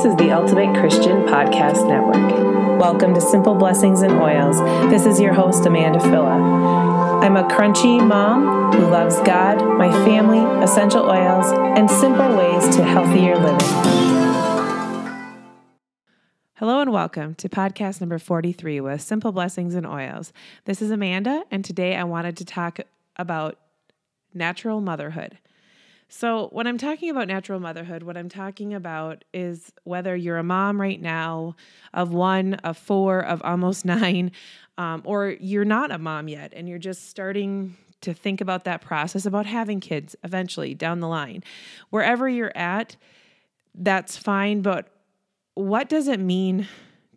This 0.00 0.12
is 0.12 0.16
the 0.16 0.30
Ultimate 0.30 0.74
Christian 0.80 1.26
Podcast 1.26 1.86
Network. 1.86 2.80
Welcome 2.80 3.12
to 3.12 3.20
Simple 3.20 3.54
Blessings 3.54 4.00
and 4.00 4.14
Oils. 4.14 4.58
This 4.90 5.04
is 5.04 5.20
your 5.20 5.34
host, 5.34 5.66
Amanda 5.66 6.00
Phila. 6.00 7.20
I'm 7.22 7.36
a 7.36 7.42
crunchy 7.42 8.02
mom 8.02 8.72
who 8.72 8.86
loves 8.86 9.16
God, 9.16 9.62
my 9.76 9.92
family, 10.06 10.38
essential 10.64 11.02
oils, 11.02 11.52
and 11.52 11.90
simple 11.90 12.34
ways 12.34 12.74
to 12.76 12.82
healthier 12.82 13.36
living. 13.36 13.60
Hello 16.54 16.80
and 16.80 16.94
welcome 16.94 17.34
to 17.34 17.50
podcast 17.50 18.00
number 18.00 18.18
43 18.18 18.80
with 18.80 19.02
Simple 19.02 19.32
Blessings 19.32 19.74
and 19.74 19.86
Oils. 19.86 20.32
This 20.64 20.80
is 20.80 20.90
Amanda, 20.90 21.44
and 21.50 21.62
today 21.62 21.94
I 21.94 22.04
wanted 22.04 22.38
to 22.38 22.46
talk 22.46 22.80
about 23.16 23.58
natural 24.32 24.80
motherhood. 24.80 25.36
So, 26.12 26.48
when 26.50 26.66
I'm 26.66 26.76
talking 26.76 27.08
about 27.08 27.28
natural 27.28 27.60
motherhood, 27.60 28.02
what 28.02 28.16
I'm 28.16 28.28
talking 28.28 28.74
about 28.74 29.24
is 29.32 29.72
whether 29.84 30.16
you're 30.16 30.38
a 30.38 30.42
mom 30.42 30.80
right 30.80 31.00
now 31.00 31.54
of 31.94 32.12
one, 32.12 32.54
of 32.54 32.76
four, 32.76 33.20
of 33.20 33.40
almost 33.44 33.84
nine, 33.84 34.32
um, 34.76 35.02
or 35.04 35.36
you're 35.38 35.64
not 35.64 35.92
a 35.92 35.98
mom 35.98 36.26
yet 36.26 36.52
and 36.52 36.68
you're 36.68 36.78
just 36.78 37.08
starting 37.08 37.76
to 38.00 38.12
think 38.12 38.40
about 38.40 38.64
that 38.64 38.80
process 38.80 39.24
about 39.24 39.46
having 39.46 39.78
kids 39.78 40.16
eventually 40.24 40.74
down 40.74 40.98
the 40.98 41.06
line. 41.06 41.44
Wherever 41.90 42.28
you're 42.28 42.56
at, 42.56 42.96
that's 43.76 44.16
fine. 44.16 44.62
But 44.62 44.88
what 45.54 45.88
does 45.88 46.08
it 46.08 46.18
mean 46.18 46.66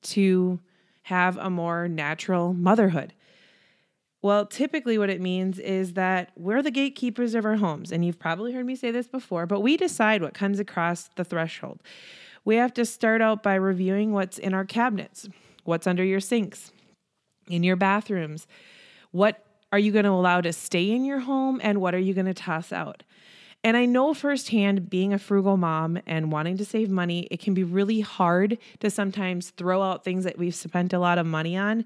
to 0.03 0.59
have 1.03 1.37
a 1.37 1.49
more 1.49 1.87
natural 1.87 2.53
motherhood? 2.53 3.13
Well, 4.23 4.45
typically, 4.45 4.97
what 4.97 5.09
it 5.09 5.19
means 5.19 5.59
is 5.59 5.93
that 5.93 6.31
we're 6.37 6.61
the 6.61 6.71
gatekeepers 6.71 7.35
of 7.35 7.43
our 7.43 7.57
homes. 7.57 7.91
And 7.91 8.05
you've 8.05 8.17
probably 8.17 8.53
heard 8.53 8.65
me 8.65 8.75
say 8.75 8.89
this 8.89 9.05
before, 9.05 9.45
but 9.45 9.59
we 9.59 9.75
decide 9.75 10.21
what 10.21 10.33
comes 10.33 10.59
across 10.59 11.09
the 11.17 11.25
threshold. 11.25 11.83
We 12.45 12.55
have 12.55 12.73
to 12.75 12.85
start 12.85 13.21
out 13.21 13.43
by 13.43 13.55
reviewing 13.55 14.13
what's 14.13 14.37
in 14.37 14.53
our 14.53 14.63
cabinets, 14.63 15.27
what's 15.65 15.87
under 15.87 16.05
your 16.05 16.21
sinks, 16.21 16.71
in 17.49 17.63
your 17.63 17.75
bathrooms. 17.75 18.47
What 19.11 19.45
are 19.73 19.79
you 19.79 19.91
going 19.91 20.05
to 20.05 20.11
allow 20.11 20.39
to 20.39 20.53
stay 20.53 20.91
in 20.91 21.03
your 21.03 21.19
home, 21.19 21.59
and 21.61 21.81
what 21.81 21.93
are 21.93 21.99
you 21.99 22.13
going 22.13 22.25
to 22.25 22.33
toss 22.33 22.71
out? 22.71 23.03
And 23.61 23.75
I 23.75 23.85
know 23.85 24.13
firsthand, 24.13 24.89
being 24.89 25.13
a 25.13 25.19
frugal 25.19 25.57
mom 25.57 25.99
and 26.05 26.31
wanting 26.31 26.57
to 26.57 26.65
save 26.65 26.89
money, 26.89 27.27
it 27.29 27.41
can 27.41 27.53
be 27.53 27.63
really 27.63 27.99
hard 27.99 28.57
to 28.79 28.89
sometimes 28.89 29.49
throw 29.51 29.81
out 29.81 30.05
things 30.05 30.23
that 30.23 30.37
we've 30.37 30.55
spent 30.55 30.93
a 30.93 30.99
lot 30.99 31.17
of 31.17 31.25
money 31.25 31.57
on 31.57 31.83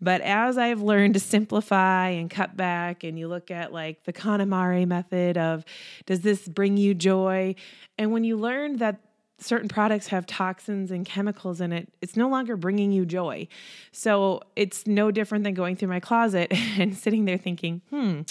but 0.00 0.20
as 0.20 0.58
I've 0.58 0.82
learned 0.82 1.14
to 1.14 1.20
simplify 1.20 2.08
and 2.08 2.28
cut 2.28 2.56
back, 2.56 3.04
and 3.04 3.18
you 3.18 3.28
look 3.28 3.50
at 3.50 3.72
like 3.72 4.04
the 4.04 4.12
KonMari 4.12 4.86
method 4.86 5.38
of 5.38 5.64
does 6.04 6.20
this 6.20 6.46
bring 6.46 6.76
you 6.76 6.94
joy? 6.94 7.54
And 7.98 8.12
when 8.12 8.24
you 8.24 8.36
learn 8.36 8.76
that 8.76 9.00
certain 9.38 9.68
products 9.68 10.08
have 10.08 10.26
toxins 10.26 10.90
and 10.90 11.04
chemicals 11.04 11.60
in 11.60 11.72
it, 11.72 11.88
it's 12.00 12.16
no 12.16 12.28
longer 12.28 12.56
bringing 12.56 12.92
you 12.92 13.04
joy. 13.04 13.48
So 13.92 14.42
it's 14.54 14.86
no 14.86 15.10
different 15.10 15.44
than 15.44 15.54
going 15.54 15.76
through 15.76 15.88
my 15.88 16.00
closet 16.00 16.48
and 16.78 16.96
sitting 16.96 17.24
there 17.24 17.38
thinking, 17.38 17.82
hmm, 17.90 18.22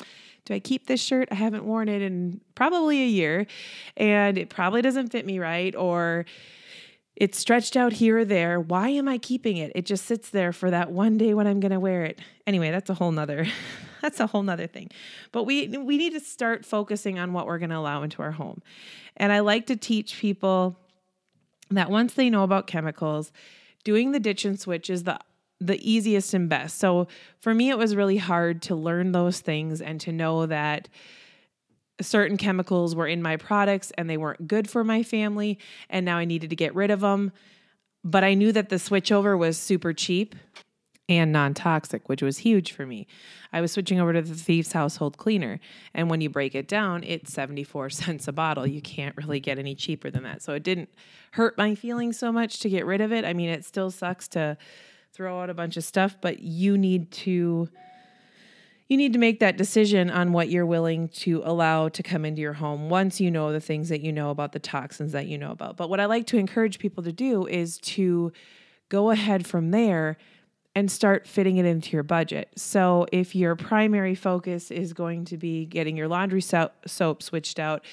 do 0.46 0.54
I 0.54 0.60
keep 0.60 0.86
this 0.86 1.02
shirt? 1.02 1.28
I 1.32 1.36
haven't 1.36 1.66
worn 1.66 1.90
it 1.90 2.02
in 2.02 2.42
probably 2.54 3.02
a 3.02 3.08
year 3.08 3.48
and 3.98 4.38
it 4.38 4.50
probably 4.50 4.82
doesn't 4.82 5.10
fit 5.12 5.26
me 5.26 5.40
right. 5.40 5.76
Or, 5.76 6.26
it's 7.16 7.40
stretched 7.40 7.78
out 7.78 7.94
here 7.94 8.20
or 8.20 8.26
there. 8.26 8.60
Why 8.60 8.90
am 8.90 9.08
I 9.08 9.18
keeping 9.18 9.58
it? 9.58 9.72
It 9.76 9.86
just 9.86 10.06
sits 10.06 10.30
there 10.30 10.52
for 10.52 10.70
that 10.72 10.92
one 10.92 11.18
day 11.18 11.34
when 11.34 11.48
I'm 11.48 11.60
going 11.60 11.72
to 11.72 11.80
wear 11.80 12.04
it. 12.04 12.20
Anyway, 12.46 12.72
that's 12.72 12.90
a 12.90 12.94
whole 12.94 13.12
nother 13.12 13.48
that's 14.02 14.20
a 14.20 14.28
whole 14.28 14.44
nother 14.44 14.68
thing. 14.68 14.90
But 15.32 15.44
we 15.44 15.68
we 15.68 15.98
need 15.98 16.14
to 16.14 16.20
start 16.20 16.66
focusing 16.66 17.18
on 17.18 17.34
what 17.34 17.48
we're 17.48 17.58
going 17.58 17.70
to 17.70 17.78
allow 17.78 18.04
into 18.04 18.22
our 18.22 18.32
home. 18.32 18.62
And 19.18 19.32
I 19.32 19.40
like 19.40 19.68
to 19.68 19.76
teach 19.76 20.20
people 20.20 20.78
that 21.72 21.90
once 21.90 22.14
they 22.14 22.30
know 22.30 22.44
about 22.44 22.68
chemicals, 22.68 23.32
doing 23.84 24.12
the 24.12 24.20
ditch 24.20 24.46
and 24.46 24.60
switch 24.60 24.90
is 24.90 25.04
the 25.04 25.20
the 25.62 25.80
easiest 25.90 26.34
and 26.34 26.50
best. 26.50 26.78
So 26.78 27.08
for 27.40 27.54
me 27.54 27.70
it 27.70 27.78
was 27.78 27.96
really 27.96 28.18
hard 28.18 28.62
to 28.64 28.76
learn 28.76 29.14
those 29.14 29.40
things 29.40 29.82
and 29.82 30.02
to 30.02 30.12
know 30.12 30.46
that 30.48 30.90
certain 32.02 32.38
chemicals 32.38 32.96
were 32.96 33.08
in 33.08 33.22
my 33.22 33.38
products 33.38 33.92
and 33.98 34.10
they 34.10 34.18
weren't 34.18 34.48
good 34.48 34.70
for 34.70 34.84
my 34.84 35.04
family 35.04 35.60
and 35.90 36.06
now 36.06 36.18
I 36.18 36.26
needed 36.26 36.50
to 36.50 36.56
get 36.56 36.76
rid 36.76 36.92
of 36.92 37.00
them. 37.00 37.32
But 38.04 38.24
I 38.24 38.34
knew 38.34 38.52
that 38.52 38.70
the 38.70 38.76
switchover 38.76 39.38
was 39.38 39.58
super 39.58 39.92
cheap 39.94 40.36
and 41.08 41.32
non-toxic, 41.32 42.10
which 42.10 42.22
was 42.22 42.40
huge 42.40 42.72
for 42.72 42.86
me. 42.86 43.08
I 43.54 43.62
was 43.62 43.72
switching 43.72 44.00
over 44.00 44.14
to 44.14 44.22
the 44.22 44.36
Thieves 44.36 44.72
Household 44.72 45.18
Cleaner, 45.18 45.60
and 45.94 46.10
when 46.10 46.22
you 46.22 46.30
break 46.30 46.56
it 46.56 46.68
down, 46.68 47.04
it's 47.04 47.32
74 47.34 47.90
cents 47.92 48.28
a 48.28 48.32
bottle. 48.32 48.66
You 48.66 48.82
can't 48.82 49.16
really 49.18 49.40
get 49.40 49.60
any 49.60 49.76
cheaper 49.76 50.10
than 50.10 50.24
that. 50.24 50.42
So 50.42 50.54
it 50.54 50.64
didn't 50.64 50.90
hurt 51.32 51.58
my 51.58 51.76
feelings 51.76 52.18
so 52.18 52.32
much 52.32 52.60
to 52.60 52.70
get 52.70 52.86
rid 52.86 53.02
of 53.02 53.12
it. 53.12 53.26
I 53.26 53.34
mean, 53.34 53.50
it 53.50 53.66
still 53.66 53.92
sucks 53.92 54.28
to 54.30 54.58
throw 55.14 55.42
out 55.42 55.50
a 55.50 55.54
bunch 55.54 55.78
of 55.78 55.84
stuff, 55.84 56.18
but 56.20 56.40
you 56.40 56.78
need 56.78 57.12
to 57.12 57.70
you 58.88 58.98
need 58.98 59.14
to 59.14 59.20
make 59.20 59.40
that 59.40 59.58
decision 59.58 60.12
on 60.12 60.32
what 60.32 60.50
you're 60.50 60.66
willing 60.66 61.10
to 61.10 61.42
allow 61.44 61.90
to 61.90 62.04
come 62.04 62.24
into 62.24 62.42
your 62.42 62.54
home 62.54 62.90
once 62.90 63.20
you 63.20 63.32
know 63.32 63.52
the 63.52 63.60
things 63.60 63.90
that 63.90 64.02
you 64.02 64.12
know 64.12 64.30
about 64.30 64.52
the 64.52 64.60
toxins 64.60 65.12
that 65.14 65.28
you 65.28 65.38
know 65.38 65.52
about. 65.52 65.76
But 65.76 65.90
what 65.90 66.00
I 66.00 66.06
like 66.06 66.28
to 66.28 66.38
encourage 66.38 66.78
people 66.78 67.04
to 67.04 67.12
do 67.12 67.48
is 67.48 67.80
to 67.80 68.32
go 68.90 69.10
ahead 69.10 69.48
from 69.48 69.72
there 69.72 70.18
and 70.76 70.92
start 70.92 71.26
fitting 71.26 71.58
it 71.58 71.66
into 71.66 71.94
your 71.94 72.04
budget. 72.04 72.50
So 72.58 73.08
if 73.12 73.34
your 73.34 73.56
primary 73.56 74.14
focus 74.14 74.70
is 74.70 74.94
going 74.94 75.26
to 75.26 75.38
be 75.38 75.66
getting 75.66 75.98
your 75.98 76.08
laundry 76.08 76.42
so- 76.42 76.72
soap 76.86 77.24
switched 77.24 77.60
out 77.60 77.84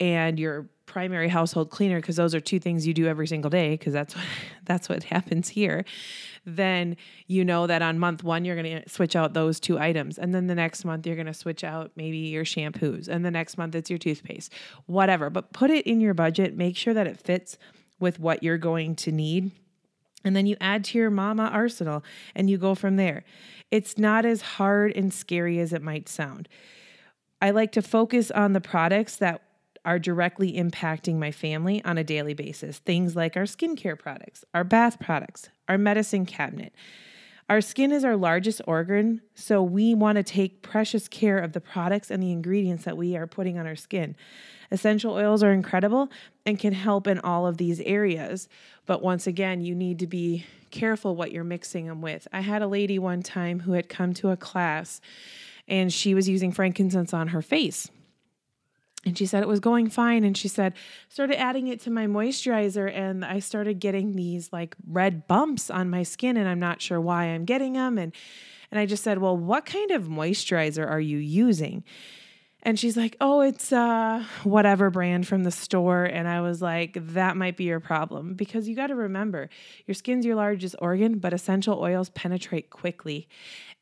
and 0.00 0.40
your 0.40 0.66
primary 0.94 1.26
household 1.28 1.70
cleaner 1.70 2.00
because 2.00 2.14
those 2.14 2.36
are 2.36 2.40
two 2.40 2.60
things 2.60 2.86
you 2.86 2.94
do 2.94 3.08
every 3.08 3.26
single 3.26 3.50
day 3.50 3.70
because 3.70 3.92
that's 3.92 4.14
what 4.14 4.24
that's 4.64 4.88
what 4.88 5.02
happens 5.02 5.48
here 5.48 5.84
then 6.46 6.96
you 7.26 7.44
know 7.44 7.66
that 7.66 7.82
on 7.82 7.98
month 7.98 8.22
1 8.22 8.44
you're 8.44 8.54
going 8.54 8.82
to 8.82 8.88
switch 8.88 9.16
out 9.16 9.32
those 9.34 9.58
two 9.58 9.78
items. 9.78 10.18
And 10.18 10.34
then 10.34 10.46
the 10.46 10.54
next 10.54 10.84
month 10.84 11.06
you're 11.06 11.16
going 11.16 11.26
to 11.26 11.34
switch 11.34 11.64
out 11.64 11.90
maybe 11.96 12.18
your 12.18 12.44
shampoos. 12.44 13.08
And 13.08 13.24
the 13.24 13.30
next 13.30 13.56
month 13.56 13.74
it's 13.74 13.90
your 13.90 13.98
toothpaste. 13.98 14.52
Whatever. 14.86 15.30
But 15.30 15.52
put 15.52 15.70
it 15.70 15.86
in 15.86 16.00
your 16.00 16.14
budget. 16.14 16.56
Make 16.56 16.76
sure 16.76 16.94
that 16.94 17.06
it 17.06 17.18
fits 17.18 17.58
with 17.98 18.20
what 18.20 18.42
you're 18.42 18.58
going 18.58 18.94
to 18.96 19.10
need. 19.10 19.52
And 20.24 20.36
then 20.36 20.46
you 20.46 20.56
add 20.60 20.84
to 20.84 20.98
your 20.98 21.10
mama 21.10 21.50
arsenal 21.52 22.04
and 22.34 22.48
you 22.48 22.58
go 22.58 22.74
from 22.74 22.96
there. 22.96 23.24
It's 23.70 23.98
not 23.98 24.24
as 24.24 24.42
hard 24.42 24.92
and 24.94 25.12
scary 25.12 25.58
as 25.58 25.72
it 25.72 25.82
might 25.82 26.08
sound. 26.08 26.48
I 27.40 27.50
like 27.50 27.72
to 27.72 27.82
focus 27.82 28.30
on 28.30 28.52
the 28.52 28.60
products 28.60 29.16
that 29.16 29.42
are 29.84 29.98
directly 29.98 30.52
impacting 30.54 31.16
my 31.16 31.30
family 31.30 31.84
on 31.84 31.98
a 31.98 32.04
daily 32.04 32.34
basis. 32.34 32.78
Things 32.78 33.14
like 33.14 33.36
our 33.36 33.44
skincare 33.44 33.98
products, 33.98 34.44
our 34.54 34.64
bath 34.64 34.98
products, 35.00 35.48
our 35.68 35.78
medicine 35.78 36.26
cabinet. 36.26 36.72
Our 37.50 37.60
skin 37.60 37.92
is 37.92 38.04
our 38.04 38.16
largest 38.16 38.62
organ, 38.66 39.20
so 39.34 39.62
we 39.62 39.94
want 39.94 40.16
to 40.16 40.22
take 40.22 40.62
precious 40.62 41.08
care 41.08 41.38
of 41.38 41.52
the 41.52 41.60
products 41.60 42.10
and 42.10 42.22
the 42.22 42.32
ingredients 42.32 42.84
that 42.84 42.96
we 42.96 43.16
are 43.16 43.26
putting 43.26 43.58
on 43.58 43.66
our 43.66 43.76
skin. 43.76 44.16
Essential 44.70 45.12
oils 45.12 45.42
are 45.42 45.52
incredible 45.52 46.10
and 46.46 46.58
can 46.58 46.72
help 46.72 47.06
in 47.06 47.18
all 47.18 47.46
of 47.46 47.58
these 47.58 47.80
areas, 47.80 48.48
but 48.86 49.02
once 49.02 49.26
again, 49.26 49.60
you 49.60 49.74
need 49.74 49.98
to 49.98 50.06
be 50.06 50.46
careful 50.70 51.14
what 51.14 51.32
you're 51.32 51.44
mixing 51.44 51.86
them 51.86 52.00
with. 52.00 52.26
I 52.32 52.40
had 52.40 52.62
a 52.62 52.66
lady 52.66 52.98
one 52.98 53.22
time 53.22 53.60
who 53.60 53.72
had 53.72 53.90
come 53.90 54.14
to 54.14 54.30
a 54.30 54.36
class 54.36 55.02
and 55.68 55.92
she 55.92 56.14
was 56.14 56.28
using 56.28 56.50
frankincense 56.50 57.14
on 57.14 57.28
her 57.28 57.42
face. 57.42 57.90
And 59.06 59.16
she 59.16 59.26
said 59.26 59.42
it 59.42 59.48
was 59.48 59.60
going 59.60 59.90
fine. 59.90 60.24
And 60.24 60.36
she 60.36 60.48
said, 60.48 60.74
started 61.08 61.38
adding 61.38 61.68
it 61.68 61.80
to 61.82 61.90
my 61.90 62.06
moisturizer, 62.06 62.90
and 62.92 63.24
I 63.24 63.38
started 63.38 63.78
getting 63.78 64.12
these 64.12 64.52
like 64.52 64.74
red 64.86 65.26
bumps 65.26 65.70
on 65.70 65.90
my 65.90 66.02
skin, 66.02 66.36
and 66.36 66.48
I'm 66.48 66.60
not 66.60 66.80
sure 66.80 67.00
why 67.00 67.24
I'm 67.24 67.44
getting 67.44 67.74
them. 67.74 67.98
And 67.98 68.12
and 68.70 68.80
I 68.80 68.86
just 68.86 69.04
said, 69.04 69.18
Well, 69.18 69.36
what 69.36 69.66
kind 69.66 69.92
of 69.92 70.04
moisturizer 70.04 70.84
are 70.88 71.00
you 71.00 71.18
using? 71.18 71.84
And 72.64 72.78
she's 72.78 72.96
like, 72.96 73.16
"Oh, 73.20 73.42
it's 73.42 73.72
uh 73.72 74.24
whatever 74.42 74.88
brand 74.88 75.26
from 75.26 75.44
the 75.44 75.50
store." 75.50 76.04
And 76.04 76.26
I 76.26 76.40
was 76.40 76.62
like, 76.62 76.96
"That 76.98 77.36
might 77.36 77.56
be 77.58 77.64
your 77.64 77.80
problem 77.80 78.34
because 78.34 78.66
you 78.66 78.74
got 78.74 78.86
to 78.86 78.94
remember, 78.94 79.50
your 79.86 79.94
skin's 79.94 80.24
your 80.24 80.34
largest 80.34 80.74
organ, 80.78 81.18
but 81.18 81.34
essential 81.34 81.78
oils 81.78 82.08
penetrate 82.10 82.70
quickly. 82.70 83.28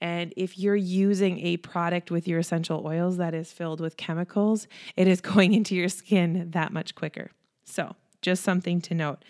And 0.00 0.34
if 0.36 0.58
you're 0.58 0.74
using 0.74 1.38
a 1.46 1.58
product 1.58 2.10
with 2.10 2.26
your 2.26 2.40
essential 2.40 2.84
oils 2.84 3.18
that 3.18 3.34
is 3.34 3.52
filled 3.52 3.80
with 3.80 3.96
chemicals, 3.96 4.66
it 4.96 5.06
is 5.06 5.20
going 5.32 5.54
into 5.54 5.76
your 5.76 5.88
skin 5.88 6.50
that 6.50 6.72
much 6.72 6.96
quicker." 6.96 7.30
So, 7.64 7.94
just 8.20 8.42
something 8.42 8.80
to 8.82 8.94
note. 8.94 9.24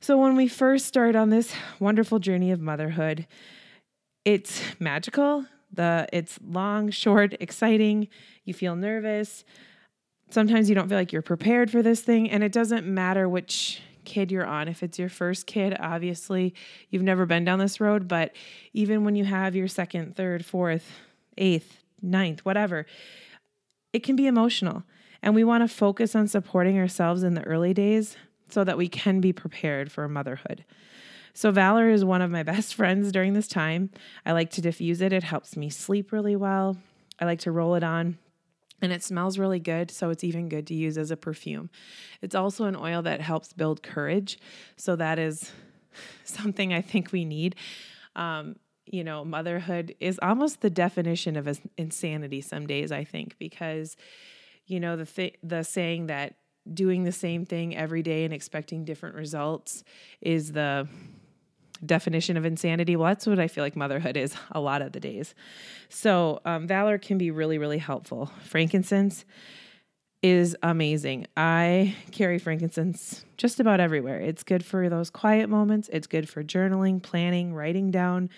So, 0.00 0.16
when 0.18 0.36
we 0.36 0.46
first 0.46 0.86
start 0.86 1.16
on 1.16 1.30
this 1.30 1.52
wonderful 1.80 2.20
journey 2.20 2.52
of 2.52 2.60
motherhood, 2.60 3.26
it's 4.24 4.62
magical 4.78 5.46
the 5.72 6.08
it's 6.12 6.38
long, 6.46 6.90
short, 6.90 7.34
exciting. 7.40 8.08
You 8.44 8.54
feel 8.54 8.76
nervous. 8.76 9.44
Sometimes 10.30 10.68
you 10.68 10.74
don't 10.74 10.88
feel 10.88 10.98
like 10.98 11.12
you're 11.12 11.22
prepared 11.22 11.70
for 11.70 11.82
this 11.82 12.00
thing, 12.00 12.30
and 12.30 12.42
it 12.42 12.52
doesn't 12.52 12.86
matter 12.86 13.28
which 13.28 13.80
kid 14.04 14.30
you're 14.32 14.46
on. 14.46 14.68
If 14.68 14.82
it's 14.82 14.98
your 14.98 15.08
first 15.08 15.46
kid, 15.46 15.76
obviously 15.78 16.54
you've 16.90 17.02
never 17.02 17.26
been 17.26 17.44
down 17.44 17.58
this 17.58 17.80
road, 17.80 18.08
but 18.08 18.34
even 18.72 19.04
when 19.04 19.16
you 19.16 19.24
have 19.24 19.54
your 19.56 19.68
second, 19.68 20.16
third, 20.16 20.44
fourth, 20.44 20.90
eighth, 21.36 21.82
ninth, 22.00 22.44
whatever, 22.44 22.86
it 23.92 24.02
can 24.02 24.16
be 24.16 24.26
emotional. 24.26 24.84
And 25.22 25.34
we 25.34 25.44
want 25.44 25.68
to 25.68 25.74
focus 25.74 26.14
on 26.14 26.28
supporting 26.28 26.78
ourselves 26.78 27.22
in 27.22 27.34
the 27.34 27.42
early 27.42 27.74
days, 27.74 28.16
so 28.48 28.62
that 28.62 28.78
we 28.78 28.88
can 28.88 29.20
be 29.20 29.32
prepared 29.32 29.90
for 29.90 30.08
motherhood. 30.08 30.64
So, 31.36 31.50
Valor 31.50 31.90
is 31.90 32.02
one 32.02 32.22
of 32.22 32.30
my 32.30 32.42
best 32.54 32.74
friends 32.74 33.12
during 33.12 33.34
this 33.34 33.46
time. 33.46 33.90
I 34.24 34.32
like 34.32 34.50
to 34.52 34.62
diffuse 34.62 35.02
it, 35.02 35.12
it 35.12 35.22
helps 35.22 35.54
me 35.54 35.68
sleep 35.68 36.10
really 36.10 36.34
well. 36.34 36.78
I 37.20 37.26
like 37.26 37.40
to 37.40 37.52
roll 37.52 37.74
it 37.74 37.84
on 37.84 38.16
and 38.80 38.90
it 38.90 39.02
smells 39.02 39.38
really 39.38 39.60
good, 39.60 39.90
so 39.90 40.08
it's 40.08 40.24
even 40.24 40.48
good 40.48 40.66
to 40.68 40.74
use 40.74 40.96
as 40.96 41.10
a 41.10 41.16
perfume. 41.16 41.68
It's 42.22 42.34
also 42.34 42.64
an 42.64 42.74
oil 42.76 43.02
that 43.02 43.20
helps 43.20 43.52
build 43.52 43.82
courage, 43.82 44.38
so 44.76 44.96
that 44.96 45.18
is 45.18 45.52
something 46.24 46.72
I 46.72 46.80
think 46.80 47.12
we 47.12 47.26
need. 47.26 47.56
Um, 48.14 48.56
you 48.86 49.04
know, 49.04 49.22
motherhood 49.22 49.94
is 50.00 50.18
almost 50.22 50.62
the 50.62 50.70
definition 50.70 51.36
of 51.36 51.60
insanity 51.76 52.40
some 52.40 52.66
days, 52.66 52.92
I 52.92 53.04
think, 53.04 53.36
because 53.38 53.96
you 54.66 54.80
know 54.80 54.96
the 54.96 55.06
th- 55.06 55.36
the 55.42 55.64
saying 55.64 56.06
that 56.06 56.36
doing 56.72 57.04
the 57.04 57.12
same 57.12 57.44
thing 57.44 57.76
every 57.76 58.02
day 58.02 58.24
and 58.24 58.32
expecting 58.32 58.84
different 58.84 59.16
results 59.16 59.84
is 60.20 60.52
the 60.52 60.88
definition 61.84 62.36
of 62.36 62.44
insanity. 62.44 62.96
Well, 62.96 63.08
that's 63.08 63.26
what 63.26 63.38
I 63.38 63.48
feel 63.48 63.64
like 63.64 63.76
motherhood 63.76 64.16
is 64.16 64.34
a 64.52 64.60
lot 64.60 64.82
of 64.82 64.92
the 64.92 65.00
days. 65.00 65.34
So, 65.88 66.40
um, 66.44 66.66
Valor 66.66 66.98
can 66.98 67.18
be 67.18 67.30
really, 67.30 67.58
really 67.58 67.78
helpful. 67.78 68.30
Frankincense 68.42 69.24
is 70.22 70.56
amazing. 70.62 71.26
I 71.36 71.94
carry 72.10 72.38
frankincense 72.38 73.24
just 73.36 73.60
about 73.60 73.80
everywhere. 73.80 74.18
It's 74.18 74.42
good 74.42 74.64
for 74.64 74.88
those 74.88 75.10
quiet 75.10 75.48
moments, 75.48 75.88
it's 75.92 76.06
good 76.06 76.28
for 76.28 76.42
journaling, 76.42 77.02
planning, 77.02 77.54
writing 77.54 77.90
down 77.90 78.30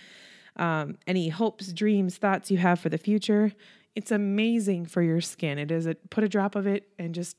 um, 0.56 0.98
any 1.06 1.28
hopes, 1.28 1.72
dreams, 1.72 2.16
thoughts 2.16 2.50
you 2.50 2.58
have 2.58 2.80
for 2.80 2.88
the 2.88 2.98
future. 2.98 3.52
It's 3.94 4.10
amazing 4.10 4.86
for 4.86 5.02
your 5.02 5.20
skin. 5.20 5.58
It 5.58 5.70
is 5.70 5.86
a 5.86 5.94
put 5.94 6.24
a 6.24 6.28
drop 6.28 6.56
of 6.56 6.66
it 6.66 6.88
and 6.98 7.14
just 7.14 7.36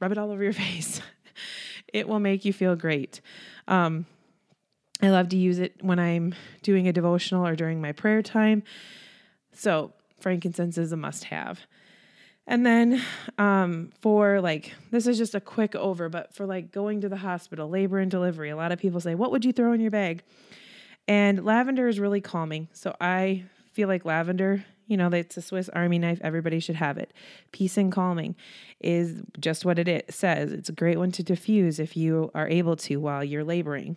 rub 0.00 0.12
it 0.12 0.18
all 0.18 0.30
over 0.30 0.42
your 0.42 0.52
face. 0.64 1.00
it 1.92 2.08
will 2.08 2.20
make 2.20 2.44
you 2.44 2.52
feel 2.52 2.76
great. 2.76 3.20
Um, 3.68 4.06
I 5.02 5.10
love 5.10 5.28
to 5.30 5.36
use 5.36 5.58
it 5.58 5.76
when 5.82 5.98
I'm 5.98 6.34
doing 6.62 6.88
a 6.88 6.92
devotional 6.92 7.46
or 7.46 7.54
during 7.54 7.80
my 7.80 7.92
prayer 7.92 8.22
time. 8.22 8.62
So, 9.52 9.92
frankincense 10.20 10.78
is 10.78 10.92
a 10.92 10.96
must 10.96 11.24
have. 11.24 11.60
And 12.46 12.64
then 12.64 13.02
um, 13.38 13.92
for 14.00 14.40
like, 14.40 14.72
this 14.90 15.06
is 15.06 15.18
just 15.18 15.34
a 15.34 15.40
quick 15.40 15.74
over, 15.74 16.08
but 16.08 16.34
for 16.34 16.46
like 16.46 16.70
going 16.70 17.00
to 17.00 17.08
the 17.08 17.16
hospital, 17.16 17.68
labor 17.68 17.98
and 17.98 18.10
delivery, 18.10 18.50
a 18.50 18.56
lot 18.56 18.72
of 18.72 18.78
people 18.78 19.00
say, 19.00 19.14
What 19.14 19.32
would 19.32 19.44
you 19.44 19.52
throw 19.52 19.72
in 19.72 19.80
your 19.80 19.90
bag? 19.90 20.22
And 21.08 21.44
lavender 21.44 21.88
is 21.88 22.00
really 22.00 22.20
calming. 22.20 22.68
So 22.72 22.94
I 23.00 23.44
feel 23.72 23.88
like 23.88 24.04
lavender, 24.04 24.64
you 24.86 24.96
know, 24.96 25.08
it's 25.08 25.36
a 25.36 25.42
Swiss 25.42 25.68
Army 25.68 25.98
knife. 25.98 26.20
Everybody 26.22 26.60
should 26.60 26.76
have 26.76 26.98
it. 26.98 27.12
Peace 27.52 27.76
and 27.76 27.92
calming 27.92 28.36
is 28.80 29.22
just 29.38 29.64
what 29.64 29.78
it 29.78 30.12
says. 30.12 30.52
It's 30.52 30.68
a 30.68 30.72
great 30.72 30.98
one 30.98 31.12
to 31.12 31.22
diffuse 31.22 31.78
if 31.78 31.96
you 31.96 32.30
are 32.34 32.48
able 32.48 32.76
to 32.76 32.96
while 32.96 33.24
you're 33.24 33.44
laboring. 33.44 33.96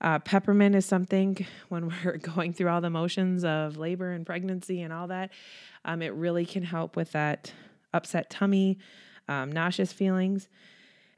Uh, 0.00 0.18
peppermint 0.18 0.74
is 0.74 0.86
something 0.86 1.46
when 1.68 1.92
we're 2.04 2.16
going 2.34 2.52
through 2.52 2.68
all 2.68 2.80
the 2.80 2.90
motions 2.90 3.44
of 3.44 3.76
labor 3.76 4.12
and 4.12 4.26
pregnancy 4.26 4.82
and 4.82 4.92
all 4.92 5.08
that, 5.08 5.30
um, 5.84 6.02
it 6.02 6.12
really 6.14 6.46
can 6.46 6.62
help 6.62 6.96
with 6.96 7.12
that 7.12 7.52
upset 7.92 8.30
tummy, 8.30 8.78
um, 9.28 9.50
nauseous 9.50 9.92
feelings. 9.92 10.48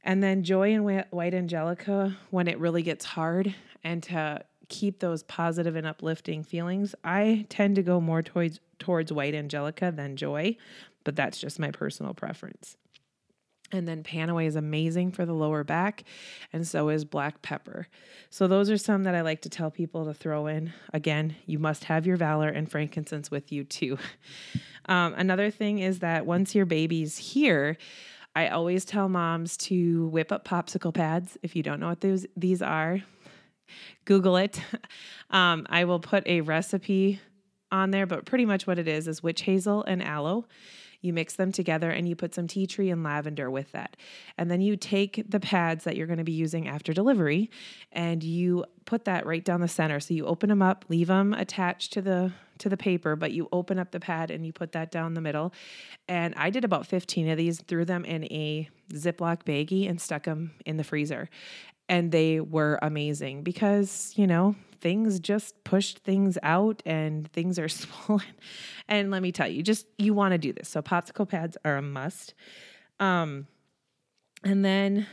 And 0.05 0.23
then 0.23 0.43
joy 0.43 0.75
and 0.75 1.05
white 1.11 1.33
angelica 1.33 2.17
when 2.31 2.49
it 2.49 2.59
really 2.59 2.83
gets 2.83 3.05
hard 3.05 3.55
and 3.85 4.03
to 4.05 4.45
keep 4.69 4.99
those 4.99 5.23
positive 5.25 5.77
and 5.77 5.87
uplifting 5.87 6.43
feelings. 6.43 6.95
I 7.05 7.47
tend 7.49 7.77
to 7.77 7.83
go 7.83 8.01
more 8.01 8.23
towards 8.23 8.59
towards 8.81 9.13
white 9.13 9.35
angelica 9.35 9.93
than 9.95 10.17
joy, 10.17 10.57
but 11.05 11.15
that's 11.15 11.39
just 11.39 11.61
my 11.61 11.71
personal 11.71 12.15
preference. 12.15 12.77
And 13.73 13.89
then 13.89 14.03
Panaway 14.03 14.47
is 14.47 14.57
amazing 14.57 15.13
for 15.13 15.25
the 15.25 15.33
lower 15.33 15.65
back, 15.65 16.05
and 16.53 16.67
so 16.67 16.91
is 16.91 17.05
black 17.05 17.41
pepper. 17.41 17.89
So, 18.29 18.47
those 18.47 18.71
are 18.71 18.77
some 18.77 19.05
that 19.05 19.15
I 19.15 19.23
like 19.23 19.41
to 19.43 19.49
tell 19.49 19.71
people 19.71 20.05
to 20.05 20.15
throw 20.15 20.47
in. 20.47 20.73
Again, 20.93 21.37
you 21.47 21.59
must 21.59 21.85
have 21.85 22.07
your 22.07 22.17
Valor 22.17 22.49
and 22.49 22.71
frankincense 22.71 23.31
with 23.31 23.51
you 23.51 23.65
too. 23.65 23.99
Um, 24.87 25.15
another 25.17 25.49
thing 25.49 25.79
is 25.79 26.01
that 26.01 26.27
once 26.27 26.57
your 26.57 26.67
baby's 26.67 27.17
here, 27.17 27.77
I 28.35 28.49
always 28.49 28.85
tell 28.85 29.09
moms 29.09 29.57
to 29.59 30.09
whip 30.09 30.33
up 30.33 30.45
popsicle 30.45 30.93
pads. 30.93 31.39
If 31.41 31.55
you 31.55 31.63
don't 31.63 31.79
know 31.79 31.89
what 31.89 32.01
those, 32.01 32.27
these 32.37 32.63
are, 32.63 33.01
Google 34.05 34.37
it. 34.37 34.61
Um, 35.31 35.67
I 35.71 35.85
will 35.85 35.99
put 35.99 36.27
a 36.27 36.43
recipe 36.43 37.19
on 37.71 37.91
there, 37.91 38.05
but 38.05 38.27
pretty 38.27 38.45
much 38.45 38.67
what 38.67 38.79
it 38.79 38.87
is 38.87 39.09
is 39.09 39.23
witch 39.23 39.41
hazel 39.41 39.83
and 39.83 40.03
aloe. 40.03 40.45
You 41.03 41.13
mix 41.13 41.37
them 41.37 41.53
together 41.53 41.91
and 41.91 42.09
you 42.09 42.17
put 42.17 42.35
some 42.35 42.47
tea 42.47 42.67
tree 42.67 42.91
and 42.91 43.03
lavender 43.03 43.51
with 43.51 43.73
that. 43.73 43.97
And 44.39 44.51
then 44.51 44.61
you 44.61 44.77
take 44.77 45.23
the 45.29 45.41
pads 45.41 45.85
that 45.85 45.97
you're 45.97 46.07
going 46.07 46.19
to 46.19 46.25
be 46.25 46.33
using 46.33 46.69
after 46.69 46.93
delivery 46.93 47.51
and 47.93 48.23
you 48.23 48.65
put 48.87 49.05
that 49.05 49.27
right 49.27 49.45
down 49.45 49.61
the 49.61 49.69
center. 49.69 50.01
So 50.01 50.15
you 50.15 50.27
open 50.27 50.49
them 50.49 50.63
up, 50.63 50.87
leave 50.89 51.09
them 51.09 51.35
attached 51.35 51.93
to 51.93 52.03
the 52.03 52.33
to 52.59 52.69
the 52.69 52.77
paper, 52.77 53.17
but 53.17 53.33
you 53.33 53.49
open 53.51 53.79
up 53.79 53.91
the 53.91 53.99
pad 53.99 54.31
and 54.31 54.47
you 54.47 54.53
put 54.53 54.73
that 54.73 54.93
down 54.93 55.15
the 55.15 55.21
middle. 55.21 55.53
And 56.07 56.33
I 56.37 56.51
did 56.51 56.65
about 56.65 56.87
15 56.87 57.29
of 57.29 57.37
these, 57.37 57.61
threw 57.61 57.85
them 57.85 58.05
in 58.05 58.25
a 58.25 58.69
Ziploc 58.93 59.43
baggie 59.43 59.89
and 59.89 60.01
stuck 60.01 60.25
them 60.25 60.53
in 60.65 60.77
the 60.77 60.85
freezer. 60.85 61.29
And 61.93 62.11
they 62.11 62.41
were 62.41 62.79
amazing 62.81 63.43
because, 63.43 64.15
you 64.17 64.27
know, 64.27 64.57
things 64.81 65.21
just 65.21 65.63
pushed 65.63 65.99
things 65.99 66.39
out 66.43 66.83
and 66.87 67.31
things 67.33 67.59
are 67.59 67.69
swollen. 67.69 68.25
And 68.89 69.11
let 69.11 69.21
me 69.21 69.31
tell 69.31 69.47
you, 69.47 69.63
just 69.63 69.87
you 69.99 70.15
want 70.15 70.33
to 70.33 70.39
do 70.39 70.55
this. 70.55 70.71
So 70.71 70.81
popsicle 70.81 71.29
pads 71.29 71.59
are 71.67 71.77
a 71.77 71.83
must. 71.83 72.33
Um, 72.99 73.47
and 74.43 74.65
then 74.65 75.07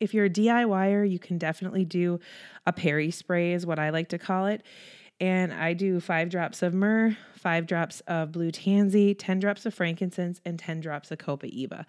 if 0.00 0.14
you're 0.14 0.24
a 0.24 0.30
DIYer, 0.30 1.06
you 1.06 1.18
can 1.18 1.36
definitely 1.36 1.84
do 1.84 2.18
a 2.66 2.72
peri 2.72 3.10
spray, 3.10 3.52
is 3.52 3.66
what 3.66 3.78
I 3.78 3.90
like 3.90 4.08
to 4.08 4.18
call 4.18 4.46
it. 4.46 4.62
And 5.20 5.52
I 5.52 5.74
do 5.74 6.00
five 6.00 6.30
drops 6.30 6.62
of 6.62 6.72
myrrh, 6.72 7.14
five 7.34 7.66
drops 7.66 8.00
of 8.06 8.32
blue 8.32 8.50
tansy, 8.50 9.12
10 9.12 9.38
drops 9.38 9.66
of 9.66 9.74
frankincense, 9.74 10.40
and 10.46 10.58
10 10.58 10.80
drops 10.80 11.10
of 11.10 11.18
copaiba. 11.18 11.84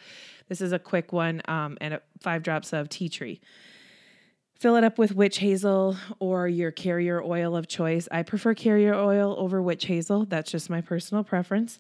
This 0.50 0.60
is 0.60 0.74
a 0.74 0.80
quick 0.80 1.14
one, 1.14 1.42
um, 1.48 1.78
and 1.80 2.02
five 2.20 2.44
drops 2.44 2.74
of 2.74 2.90
tea 2.90 3.08
tree. 3.08 3.40
Fill 4.60 4.76
it 4.76 4.84
up 4.84 4.98
with 4.98 5.14
witch 5.14 5.38
hazel 5.38 5.98
or 6.20 6.48
your 6.48 6.72
carrier 6.72 7.22
oil 7.22 7.56
of 7.56 7.68
choice. 7.68 8.08
I 8.12 8.24
prefer 8.24 8.56
carrier 8.56 8.96
oil 8.96 9.36
over 9.38 9.62
witch 9.62 9.86
hazel. 9.86 10.26
That's 10.26 10.50
just 10.50 10.68
my 10.68 10.82
personal 10.82 11.24
preference. 11.24 11.80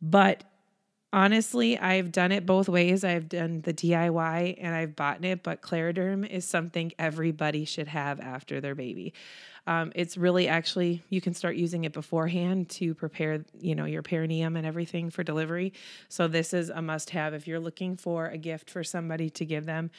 But 0.00 0.44
honestly, 1.12 1.76
I've 1.76 2.12
done 2.12 2.30
it 2.30 2.46
both 2.46 2.68
ways. 2.68 3.02
I've 3.02 3.28
done 3.28 3.62
the 3.62 3.74
DIY 3.74 4.56
and 4.60 4.72
I've 4.72 4.94
bought 4.94 5.24
it, 5.24 5.42
but 5.42 5.62
ClaraDerm 5.62 6.28
is 6.28 6.44
something 6.44 6.92
everybody 6.96 7.64
should 7.64 7.88
have 7.88 8.20
after 8.20 8.60
their 8.60 8.76
baby. 8.76 9.14
Um, 9.66 9.90
it's 9.96 10.16
really 10.16 10.46
actually 10.46 11.02
you 11.08 11.20
can 11.20 11.34
start 11.34 11.56
using 11.56 11.84
it 11.84 11.92
beforehand 11.92 12.68
to 12.70 12.94
prepare, 12.94 13.44
you 13.60 13.74
know, 13.74 13.84
your 13.84 14.02
perineum 14.02 14.56
and 14.56 14.64
everything 14.64 15.10
for 15.10 15.24
delivery. 15.24 15.72
So 16.08 16.28
this 16.28 16.54
is 16.54 16.70
a 16.70 16.82
must-have 16.82 17.34
if 17.34 17.48
you're 17.48 17.60
looking 17.60 17.96
for 17.96 18.26
a 18.26 18.38
gift 18.38 18.70
for 18.70 18.84
somebody 18.84 19.28
to 19.30 19.44
give 19.44 19.66
them 19.66 19.90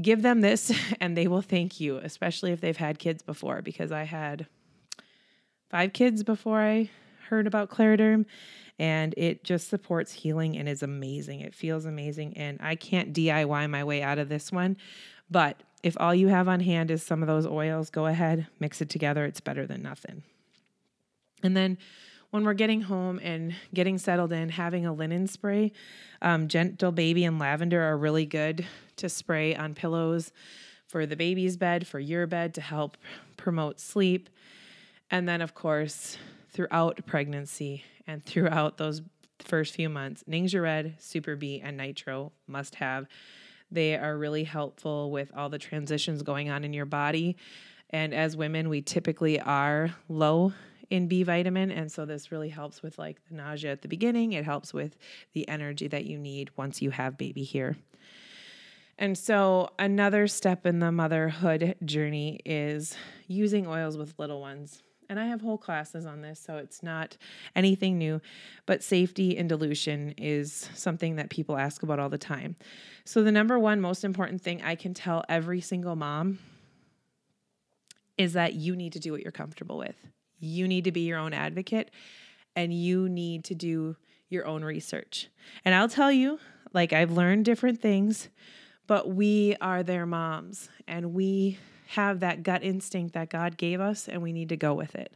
give 0.00 0.22
them 0.22 0.40
this 0.40 0.72
and 1.00 1.16
they 1.16 1.26
will 1.26 1.42
thank 1.42 1.80
you, 1.80 1.98
especially 1.98 2.52
if 2.52 2.60
they've 2.60 2.76
had 2.76 2.98
kids 2.98 3.22
before, 3.22 3.62
because 3.62 3.92
I 3.92 4.04
had 4.04 4.46
five 5.70 5.92
kids 5.92 6.22
before 6.22 6.60
I 6.60 6.90
heard 7.28 7.46
about 7.46 7.70
ClaraDerm 7.70 8.26
and 8.78 9.14
it 9.16 9.44
just 9.44 9.68
supports 9.68 10.12
healing 10.12 10.56
and 10.56 10.68
is 10.68 10.82
amazing. 10.82 11.40
It 11.40 11.54
feels 11.54 11.84
amazing. 11.84 12.36
And 12.36 12.58
I 12.60 12.74
can't 12.74 13.12
DIY 13.12 13.70
my 13.70 13.84
way 13.84 14.02
out 14.02 14.18
of 14.18 14.28
this 14.28 14.50
one. 14.50 14.76
But 15.30 15.62
if 15.82 15.96
all 15.98 16.14
you 16.14 16.28
have 16.28 16.48
on 16.48 16.60
hand 16.60 16.90
is 16.90 17.02
some 17.02 17.22
of 17.22 17.28
those 17.28 17.46
oils, 17.46 17.90
go 17.90 18.06
ahead, 18.06 18.46
mix 18.60 18.80
it 18.80 18.88
together. 18.88 19.24
It's 19.24 19.40
better 19.40 19.66
than 19.66 19.82
nothing. 19.82 20.22
And 21.42 21.56
then 21.56 21.78
when 22.32 22.46
we're 22.46 22.54
getting 22.54 22.80
home 22.80 23.20
and 23.22 23.54
getting 23.74 23.98
settled 23.98 24.32
in, 24.32 24.48
having 24.48 24.86
a 24.86 24.92
linen 24.92 25.26
spray, 25.26 25.70
um, 26.22 26.48
gentle 26.48 26.90
baby 26.90 27.24
and 27.24 27.38
lavender 27.38 27.82
are 27.82 27.96
really 27.96 28.24
good 28.24 28.66
to 28.96 29.08
spray 29.08 29.54
on 29.54 29.74
pillows 29.74 30.32
for 30.88 31.04
the 31.04 31.14
baby's 31.14 31.58
bed, 31.58 31.86
for 31.86 32.00
your 32.00 32.26
bed 32.26 32.54
to 32.54 32.62
help 32.62 32.96
promote 33.36 33.78
sleep. 33.78 34.30
And 35.10 35.28
then, 35.28 35.42
of 35.42 35.54
course, 35.54 36.16
throughout 36.48 37.04
pregnancy 37.04 37.84
and 38.06 38.24
throughout 38.24 38.78
those 38.78 39.02
first 39.40 39.74
few 39.74 39.90
months, 39.90 40.24
Red, 40.26 40.94
Super 40.98 41.36
B, 41.36 41.60
and 41.62 41.76
Nitro 41.76 42.32
must 42.46 42.76
have. 42.76 43.08
They 43.70 43.94
are 43.94 44.16
really 44.16 44.44
helpful 44.44 45.10
with 45.10 45.30
all 45.36 45.50
the 45.50 45.58
transitions 45.58 46.22
going 46.22 46.48
on 46.48 46.64
in 46.64 46.72
your 46.72 46.86
body. 46.86 47.36
And 47.90 48.14
as 48.14 48.38
women, 48.38 48.70
we 48.70 48.80
typically 48.80 49.38
are 49.38 49.94
low 50.08 50.54
in 50.92 51.08
B 51.08 51.22
vitamin. 51.22 51.70
And 51.70 51.90
so 51.90 52.04
this 52.04 52.30
really 52.30 52.50
helps 52.50 52.82
with 52.82 52.98
like 52.98 53.16
the 53.26 53.34
nausea 53.34 53.72
at 53.72 53.80
the 53.80 53.88
beginning. 53.88 54.34
It 54.34 54.44
helps 54.44 54.74
with 54.74 54.98
the 55.32 55.48
energy 55.48 55.88
that 55.88 56.04
you 56.04 56.18
need 56.18 56.50
once 56.58 56.82
you 56.82 56.90
have 56.90 57.16
baby 57.16 57.44
here. 57.44 57.78
And 58.98 59.16
so 59.16 59.70
another 59.78 60.28
step 60.28 60.66
in 60.66 60.80
the 60.80 60.92
motherhood 60.92 61.76
journey 61.82 62.40
is 62.44 62.94
using 63.26 63.66
oils 63.66 63.96
with 63.96 64.18
little 64.18 64.42
ones. 64.42 64.82
And 65.08 65.18
I 65.18 65.26
have 65.26 65.40
whole 65.40 65.56
classes 65.56 66.04
on 66.04 66.20
this, 66.20 66.38
so 66.38 66.58
it's 66.58 66.82
not 66.82 67.16
anything 67.56 67.96
new. 67.96 68.20
But 68.66 68.82
safety 68.82 69.38
and 69.38 69.48
dilution 69.48 70.14
is 70.18 70.68
something 70.74 71.16
that 71.16 71.30
people 71.30 71.56
ask 71.56 71.82
about 71.82 72.00
all 72.00 72.10
the 72.10 72.18
time. 72.18 72.56
So, 73.04 73.22
the 73.22 73.32
number 73.32 73.58
one 73.58 73.80
most 73.80 74.04
important 74.04 74.40
thing 74.40 74.62
I 74.62 74.74
can 74.74 74.94
tell 74.94 75.24
every 75.28 75.60
single 75.60 75.96
mom 75.96 76.38
is 78.16 78.34
that 78.34 78.54
you 78.54 78.76
need 78.76 78.92
to 78.94 79.00
do 79.00 79.12
what 79.12 79.22
you're 79.22 79.32
comfortable 79.32 79.76
with. 79.76 79.96
You 80.42 80.66
need 80.66 80.84
to 80.84 80.92
be 80.92 81.00
your 81.00 81.18
own 81.18 81.32
advocate 81.32 81.90
and 82.56 82.74
you 82.74 83.08
need 83.08 83.44
to 83.44 83.54
do 83.54 83.96
your 84.28 84.46
own 84.46 84.64
research. 84.64 85.28
And 85.64 85.74
I'll 85.74 85.88
tell 85.88 86.10
you, 86.10 86.38
like, 86.72 86.92
I've 86.92 87.12
learned 87.12 87.44
different 87.44 87.80
things, 87.80 88.28
but 88.86 89.08
we 89.08 89.56
are 89.60 89.82
their 89.82 90.04
moms 90.04 90.68
and 90.88 91.14
we 91.14 91.58
have 91.88 92.20
that 92.20 92.42
gut 92.42 92.62
instinct 92.62 93.14
that 93.14 93.30
God 93.30 93.56
gave 93.56 93.80
us 93.80 94.08
and 94.08 94.22
we 94.22 94.32
need 94.32 94.48
to 94.48 94.56
go 94.56 94.74
with 94.74 94.94
it. 94.94 95.14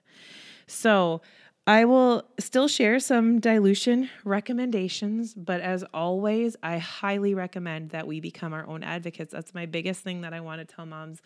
So, 0.66 1.22
I 1.68 1.84
will 1.84 2.22
still 2.38 2.68
share 2.68 3.00
some 3.00 3.40
dilution 3.40 4.08
recommendations, 4.24 5.34
but 5.34 5.60
as 5.60 5.82
always, 5.92 6.54
I 6.62 6.78
highly 6.78 7.34
recommend 7.34 7.90
that 7.90 8.06
we 8.06 8.20
become 8.20 8.52
our 8.52 8.64
own 8.68 8.84
advocates. 8.84 9.32
That's 9.32 9.52
my 9.52 9.66
biggest 9.66 10.02
thing 10.04 10.20
that 10.20 10.32
I 10.32 10.38
want 10.38 10.60
to 10.60 10.74
tell 10.76 10.86
moms 10.86 11.20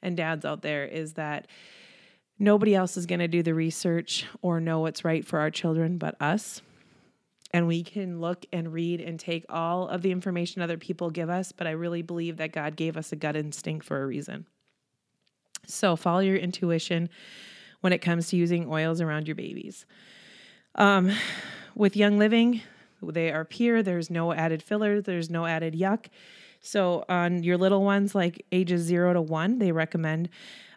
and 0.00 0.16
dads 0.16 0.44
out 0.44 0.62
there 0.62 0.84
is 0.84 1.14
that 1.14 1.48
nobody 2.40 2.74
else 2.74 2.96
is 2.96 3.06
going 3.06 3.20
to 3.20 3.28
do 3.28 3.42
the 3.42 3.54
research 3.54 4.26
or 4.42 4.60
know 4.60 4.80
what's 4.80 5.04
right 5.04 5.24
for 5.24 5.38
our 5.38 5.50
children 5.50 5.98
but 5.98 6.20
us. 6.20 6.62
And 7.52 7.66
we 7.66 7.82
can 7.82 8.20
look 8.20 8.46
and 8.52 8.72
read 8.72 9.00
and 9.00 9.20
take 9.20 9.44
all 9.48 9.88
of 9.88 10.02
the 10.02 10.10
information 10.10 10.62
other 10.62 10.78
people 10.78 11.10
give 11.10 11.28
us, 11.28 11.52
but 11.52 11.66
I 11.66 11.72
really 11.72 12.02
believe 12.02 12.38
that 12.38 12.52
God 12.52 12.76
gave 12.76 12.96
us 12.96 13.12
a 13.12 13.16
gut 13.16 13.36
instinct 13.36 13.84
for 13.84 14.02
a 14.02 14.06
reason. 14.06 14.46
So 15.66 15.96
follow 15.96 16.20
your 16.20 16.36
intuition 16.36 17.10
when 17.80 17.92
it 17.92 17.98
comes 17.98 18.28
to 18.28 18.36
using 18.36 18.70
oils 18.70 19.00
around 19.00 19.28
your 19.28 19.34
babies. 19.34 19.84
Um, 20.76 21.12
with 21.74 21.96
Young 21.96 22.18
Living, 22.18 22.62
they 23.02 23.32
are 23.32 23.44
pure. 23.44 23.82
There's 23.82 24.10
no 24.10 24.32
added 24.32 24.62
filler. 24.62 25.00
There's 25.00 25.28
no 25.28 25.44
added 25.46 25.74
yuck. 25.74 26.06
So 26.60 27.04
on 27.08 27.42
your 27.42 27.56
little 27.56 27.82
ones, 27.82 28.14
like 28.14 28.44
ages 28.52 28.82
zero 28.82 29.12
to 29.12 29.20
one, 29.20 29.58
they 29.58 29.72
recommend 29.72 30.28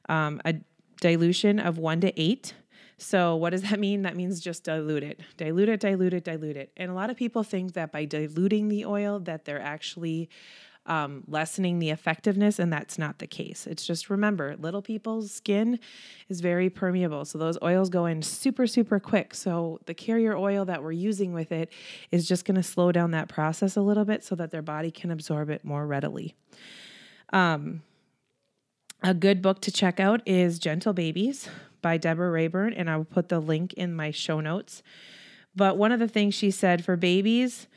um, 0.09 0.41
a 0.45 0.55
dilution 1.03 1.59
of 1.59 1.77
one 1.77 1.99
to 1.99 2.19
eight. 2.19 2.53
So 2.97 3.35
what 3.35 3.49
does 3.49 3.61
that 3.69 3.79
mean? 3.79 4.03
That 4.03 4.15
means 4.15 4.39
just 4.39 4.63
dilute 4.63 5.03
it, 5.03 5.19
dilute 5.35 5.67
it, 5.67 5.81
dilute 5.81 6.13
it, 6.13 6.23
dilute 6.23 6.55
it. 6.55 6.71
And 6.77 6.89
a 6.89 6.93
lot 6.93 7.09
of 7.09 7.17
people 7.17 7.43
think 7.43 7.73
that 7.73 7.91
by 7.91 8.05
diluting 8.05 8.69
the 8.69 8.85
oil, 8.85 9.19
that 9.19 9.43
they're 9.43 9.61
actually 9.61 10.29
um, 10.85 11.23
lessening 11.27 11.79
the 11.79 11.89
effectiveness, 11.89 12.57
and 12.57 12.71
that's 12.71 12.97
not 12.97 13.19
the 13.19 13.27
case. 13.27 13.67
It's 13.67 13.85
just 13.85 14.09
remember, 14.09 14.55
little 14.57 14.81
people's 14.81 15.31
skin 15.31 15.79
is 16.29 16.39
very 16.39 16.69
permeable. 16.69 17.25
So 17.25 17.37
those 17.37 17.57
oils 17.61 17.89
go 17.89 18.05
in 18.05 18.21
super, 18.21 18.65
super 18.65 18.99
quick. 18.99 19.33
So 19.33 19.79
the 19.85 19.93
carrier 19.93 20.37
oil 20.37 20.63
that 20.65 20.83
we're 20.83 20.91
using 20.93 21.33
with 21.33 21.51
it 21.51 21.71
is 22.11 22.27
just 22.27 22.45
going 22.45 22.55
to 22.55 22.63
slow 22.63 22.93
down 22.93 23.11
that 23.11 23.27
process 23.27 23.75
a 23.75 23.81
little 23.81 24.05
bit 24.05 24.23
so 24.23 24.35
that 24.35 24.51
their 24.51 24.61
body 24.61 24.91
can 24.91 25.11
absorb 25.11 25.49
it 25.49 25.65
more 25.65 25.85
readily. 25.85 26.35
Um, 27.31 27.81
a 29.03 29.13
good 29.13 29.41
book 29.41 29.59
to 29.59 29.71
check 29.71 29.99
out 29.99 30.21
is 30.25 30.57
Gentle 30.57 30.93
Babies 30.93 31.49
by 31.81 31.97
Deborah 31.97 32.31
Raybern, 32.31 32.73
and 32.75 32.89
I 32.89 32.95
will 32.95 33.03
put 33.03 33.27
the 33.27 33.41
link 33.41 33.73
in 33.73 33.93
my 33.93 34.11
show 34.11 34.39
notes. 34.39 34.81
But 35.53 35.77
one 35.77 35.91
of 35.91 35.99
the 35.99 36.07
things 36.07 36.33
she 36.33 36.49
said 36.49 36.85
for 36.85 36.95
babies, 36.95 37.67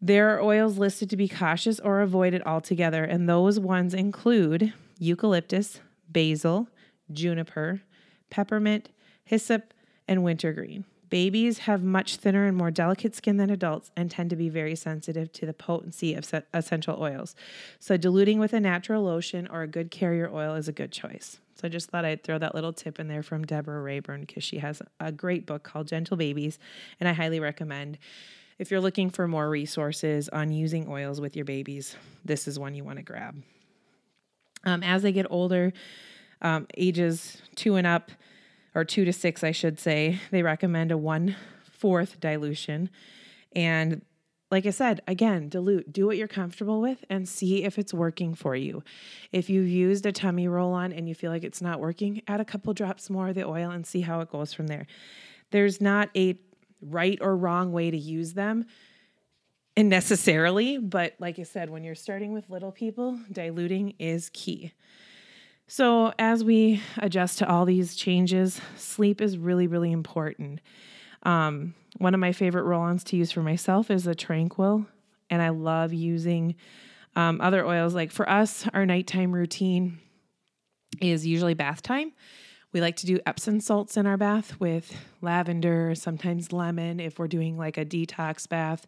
there 0.00 0.32
are 0.32 0.40
oils 0.40 0.78
listed 0.78 1.10
to 1.10 1.16
be 1.16 1.26
cautious 1.26 1.80
or 1.80 2.00
avoided 2.00 2.42
altogether, 2.46 3.02
and 3.02 3.28
those 3.28 3.58
ones 3.58 3.92
include 3.92 4.72
eucalyptus, 5.00 5.80
basil, 6.08 6.68
juniper, 7.12 7.82
peppermint, 8.30 8.90
hyssop, 9.24 9.74
and 10.06 10.22
wintergreen. 10.22 10.84
Babies 11.10 11.58
have 11.60 11.82
much 11.82 12.16
thinner 12.16 12.46
and 12.46 12.56
more 12.56 12.70
delicate 12.70 13.14
skin 13.14 13.36
than 13.36 13.50
adults 13.50 13.90
and 13.96 14.10
tend 14.10 14.30
to 14.30 14.36
be 14.36 14.48
very 14.48 14.74
sensitive 14.74 15.32
to 15.32 15.46
the 15.46 15.54
potency 15.54 16.14
of 16.14 16.30
essential 16.52 17.00
oils. 17.00 17.34
So, 17.78 17.96
diluting 17.96 18.38
with 18.38 18.52
a 18.52 18.60
natural 18.60 19.02
lotion 19.02 19.48
or 19.50 19.62
a 19.62 19.66
good 19.66 19.90
carrier 19.90 20.30
oil 20.32 20.54
is 20.54 20.68
a 20.68 20.72
good 20.72 20.92
choice. 20.92 21.38
So, 21.54 21.66
I 21.66 21.68
just 21.68 21.90
thought 21.90 22.04
I'd 22.04 22.22
throw 22.24 22.38
that 22.38 22.54
little 22.54 22.72
tip 22.72 23.00
in 23.00 23.08
there 23.08 23.22
from 23.22 23.44
Deborah 23.44 23.82
Raybern 23.82 24.20
because 24.20 24.44
she 24.44 24.58
has 24.58 24.82
a 25.00 25.10
great 25.12 25.46
book 25.46 25.62
called 25.62 25.88
Gentle 25.88 26.16
Babies, 26.16 26.58
and 27.00 27.08
I 27.08 27.12
highly 27.12 27.40
recommend 27.40 27.98
if 28.58 28.72
you're 28.72 28.80
looking 28.80 29.08
for 29.08 29.28
more 29.28 29.48
resources 29.48 30.28
on 30.28 30.50
using 30.50 30.88
oils 30.88 31.20
with 31.20 31.36
your 31.36 31.44
babies, 31.44 31.96
this 32.24 32.48
is 32.48 32.58
one 32.58 32.74
you 32.74 32.82
want 32.82 32.98
to 32.98 33.04
grab. 33.04 33.40
Um, 34.64 34.82
as 34.82 35.02
they 35.02 35.12
get 35.12 35.26
older, 35.30 35.72
um, 36.42 36.66
ages 36.76 37.40
two 37.54 37.76
and 37.76 37.86
up, 37.86 38.10
or 38.78 38.84
two 38.84 39.04
to 39.04 39.12
six, 39.12 39.42
I 39.42 39.50
should 39.50 39.80
say, 39.80 40.20
they 40.30 40.42
recommend 40.42 40.92
a 40.92 40.96
one 40.96 41.34
fourth 41.64 42.20
dilution. 42.20 42.90
And 43.54 44.02
like 44.52 44.66
I 44.66 44.70
said, 44.70 45.00
again, 45.08 45.48
dilute, 45.48 45.92
do 45.92 46.06
what 46.06 46.16
you're 46.16 46.28
comfortable 46.28 46.80
with 46.80 47.04
and 47.10 47.28
see 47.28 47.64
if 47.64 47.76
it's 47.76 47.92
working 47.92 48.34
for 48.34 48.54
you. 48.54 48.84
If 49.32 49.50
you've 49.50 49.68
used 49.68 50.06
a 50.06 50.12
tummy 50.12 50.46
roll 50.46 50.72
on 50.72 50.92
and 50.92 51.08
you 51.08 51.14
feel 51.14 51.32
like 51.32 51.42
it's 51.42 51.60
not 51.60 51.80
working, 51.80 52.22
add 52.28 52.40
a 52.40 52.44
couple 52.44 52.72
drops 52.72 53.10
more 53.10 53.28
of 53.28 53.34
the 53.34 53.44
oil 53.44 53.70
and 53.70 53.84
see 53.84 54.02
how 54.02 54.20
it 54.20 54.30
goes 54.30 54.52
from 54.52 54.68
there. 54.68 54.86
There's 55.50 55.80
not 55.80 56.08
a 56.16 56.38
right 56.80 57.18
or 57.20 57.36
wrong 57.36 57.72
way 57.72 57.90
to 57.90 57.98
use 57.98 58.34
them 58.34 58.64
and 59.76 59.88
necessarily, 59.88 60.78
but 60.78 61.14
like 61.18 61.38
I 61.40 61.42
said, 61.42 61.68
when 61.68 61.82
you're 61.82 61.96
starting 61.96 62.32
with 62.32 62.48
little 62.48 62.72
people, 62.72 63.18
diluting 63.30 63.94
is 63.98 64.30
key. 64.32 64.72
So, 65.70 66.14
as 66.18 66.42
we 66.42 66.80
adjust 66.96 67.38
to 67.38 67.48
all 67.48 67.66
these 67.66 67.94
changes, 67.94 68.58
sleep 68.76 69.20
is 69.20 69.36
really, 69.36 69.66
really 69.66 69.92
important. 69.92 70.62
Um, 71.24 71.74
one 71.98 72.14
of 72.14 72.20
my 72.20 72.32
favorite 72.32 72.62
roll 72.62 72.80
ons 72.80 73.04
to 73.04 73.18
use 73.18 73.30
for 73.30 73.42
myself 73.42 73.90
is 73.90 74.06
a 74.06 74.14
Tranquil, 74.14 74.86
and 75.28 75.42
I 75.42 75.50
love 75.50 75.92
using 75.92 76.54
um, 77.16 77.42
other 77.42 77.66
oils. 77.66 77.94
Like 77.94 78.12
for 78.12 78.26
us, 78.26 78.66
our 78.72 78.86
nighttime 78.86 79.30
routine 79.30 79.98
is 81.02 81.26
usually 81.26 81.52
bath 81.52 81.82
time. 81.82 82.12
We 82.72 82.80
like 82.80 82.96
to 82.96 83.06
do 83.06 83.20
Epsom 83.26 83.60
salts 83.60 83.98
in 83.98 84.06
our 84.06 84.16
bath 84.16 84.58
with 84.58 84.94
lavender, 85.20 85.94
sometimes 85.94 86.50
lemon 86.50 86.98
if 86.98 87.18
we're 87.18 87.28
doing 87.28 87.58
like 87.58 87.76
a 87.76 87.84
detox 87.84 88.48
bath. 88.48 88.86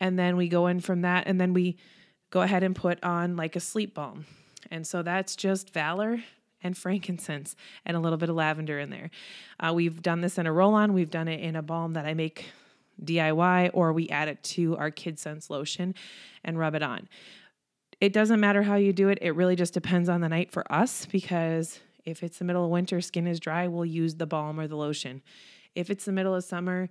And 0.00 0.18
then 0.18 0.36
we 0.36 0.48
go 0.48 0.66
in 0.66 0.80
from 0.80 1.02
that 1.02 1.28
and 1.28 1.40
then 1.40 1.52
we 1.54 1.76
go 2.30 2.40
ahead 2.40 2.64
and 2.64 2.74
put 2.74 3.02
on 3.04 3.36
like 3.36 3.54
a 3.54 3.60
sleep 3.60 3.94
balm. 3.94 4.26
And 4.70 4.86
so 4.86 5.02
that's 5.02 5.36
just 5.36 5.72
Valor 5.72 6.22
and 6.62 6.76
frankincense 6.78 7.56
and 7.84 7.96
a 7.96 8.00
little 8.00 8.18
bit 8.18 8.28
of 8.28 8.36
lavender 8.36 8.78
in 8.78 8.90
there. 8.90 9.10
Uh, 9.60 9.72
we've 9.74 10.02
done 10.02 10.20
this 10.20 10.38
in 10.38 10.46
a 10.46 10.52
roll 10.52 10.74
on, 10.74 10.92
we've 10.92 11.10
done 11.10 11.28
it 11.28 11.40
in 11.40 11.56
a 11.56 11.62
balm 11.62 11.94
that 11.94 12.06
I 12.06 12.14
make 12.14 12.46
DIY, 13.02 13.70
or 13.72 13.92
we 13.92 14.08
add 14.08 14.28
it 14.28 14.42
to 14.44 14.76
our 14.76 14.90
KidScents 14.90 15.50
lotion 15.50 15.94
and 16.44 16.58
rub 16.58 16.74
it 16.74 16.82
on. 16.82 17.08
It 18.00 18.12
doesn't 18.12 18.40
matter 18.40 18.62
how 18.62 18.76
you 18.76 18.92
do 18.92 19.08
it, 19.08 19.18
it 19.20 19.30
really 19.30 19.56
just 19.56 19.74
depends 19.74 20.08
on 20.08 20.20
the 20.20 20.28
night 20.28 20.50
for 20.50 20.70
us 20.72 21.06
because 21.06 21.80
if 22.04 22.22
it's 22.22 22.38
the 22.38 22.44
middle 22.44 22.64
of 22.64 22.70
winter, 22.70 23.00
skin 23.00 23.26
is 23.26 23.40
dry, 23.40 23.68
we'll 23.68 23.84
use 23.84 24.16
the 24.16 24.26
balm 24.26 24.58
or 24.58 24.66
the 24.66 24.76
lotion. 24.76 25.22
If 25.74 25.88
it's 25.88 26.04
the 26.04 26.12
middle 26.12 26.34
of 26.34 26.44
summer 26.44 26.88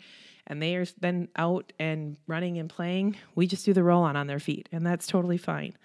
and 0.47 0.61
they 0.61 0.75
are 0.75 0.85
been 0.99 1.27
out 1.35 1.73
and 1.79 2.17
running 2.27 2.57
and 2.57 2.69
playing, 2.69 3.17
we 3.35 3.45
just 3.45 3.65
do 3.65 3.73
the 3.73 3.83
roll 3.83 4.03
on 4.03 4.15
on 4.15 4.27
their 4.27 4.39
feet, 4.39 4.69
and 4.71 4.85
that's 4.85 5.05
totally 5.05 5.37
fine. 5.37 5.77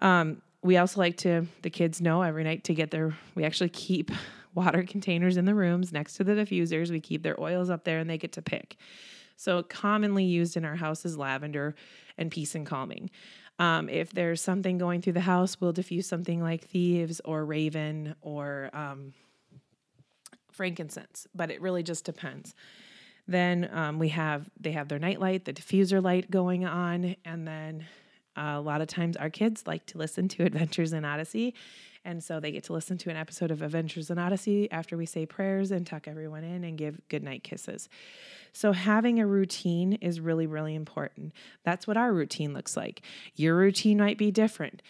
Um, 0.00 0.42
we 0.62 0.76
also 0.76 1.00
like 1.00 1.16
to 1.18 1.46
the 1.62 1.70
kids 1.70 2.00
know 2.00 2.22
every 2.22 2.44
night 2.44 2.64
to 2.64 2.74
get 2.74 2.90
their. 2.90 3.16
We 3.34 3.44
actually 3.44 3.70
keep 3.70 4.10
water 4.54 4.82
containers 4.82 5.36
in 5.36 5.44
the 5.44 5.54
rooms 5.54 5.92
next 5.92 6.14
to 6.14 6.24
the 6.24 6.32
diffusers. 6.32 6.90
We 6.90 7.00
keep 7.00 7.22
their 7.22 7.40
oils 7.40 7.70
up 7.70 7.84
there, 7.84 7.98
and 7.98 8.08
they 8.08 8.18
get 8.18 8.32
to 8.32 8.42
pick. 8.42 8.76
So 9.36 9.62
commonly 9.62 10.24
used 10.24 10.56
in 10.56 10.64
our 10.64 10.76
house 10.76 11.04
is 11.04 11.16
lavender 11.16 11.74
and 12.16 12.30
peace 12.30 12.54
and 12.54 12.66
calming. 12.66 13.10
Um, 13.58 13.88
if 13.88 14.12
there's 14.12 14.42
something 14.42 14.78
going 14.78 15.02
through 15.02 15.14
the 15.14 15.20
house, 15.20 15.60
we'll 15.60 15.72
diffuse 15.72 16.06
something 16.06 16.42
like 16.42 16.64
thieves 16.64 17.20
or 17.24 17.44
raven 17.44 18.14
or 18.20 18.70
um, 18.74 19.14
frankincense, 20.50 21.26
but 21.34 21.50
it 21.50 21.60
really 21.60 21.82
just 21.82 22.04
depends. 22.04 22.54
Then 23.28 23.68
um, 23.72 23.98
we 23.98 24.10
have 24.10 24.48
they 24.58 24.72
have 24.72 24.88
their 24.88 24.98
night 24.98 25.20
light, 25.20 25.44
the 25.44 25.52
diffuser 25.52 26.02
light 26.02 26.30
going 26.30 26.64
on, 26.64 27.16
and 27.24 27.46
then 27.46 27.86
a 28.36 28.60
lot 28.60 28.80
of 28.80 28.88
times 28.88 29.16
our 29.16 29.30
kids 29.30 29.64
like 29.66 29.86
to 29.86 29.98
listen 29.98 30.28
to 30.28 30.42
Adventures 30.46 30.92
in 30.92 31.04
Odyssey, 31.04 31.54
and 32.04 32.22
so 32.22 32.38
they 32.38 32.52
get 32.52 32.64
to 32.64 32.72
listen 32.72 32.96
to 32.98 33.10
an 33.10 33.16
episode 33.16 33.50
of 33.50 33.62
Adventures 33.62 34.10
in 34.10 34.18
Odyssey 34.18 34.70
after 34.70 34.96
we 34.96 35.06
say 35.06 35.26
prayers 35.26 35.72
and 35.72 35.84
tuck 35.84 36.06
everyone 36.06 36.44
in 36.44 36.62
and 36.62 36.78
give 36.78 37.00
goodnight 37.08 37.42
kisses. 37.42 37.88
So, 38.52 38.72
having 38.72 39.18
a 39.18 39.26
routine 39.26 39.94
is 39.94 40.20
really, 40.20 40.46
really 40.46 40.74
important. 40.74 41.32
That's 41.64 41.86
what 41.86 41.96
our 41.96 42.12
routine 42.12 42.54
looks 42.54 42.76
like. 42.76 43.02
Your 43.34 43.56
routine 43.56 43.98
might 43.98 44.18
be 44.18 44.30
different, 44.30 44.82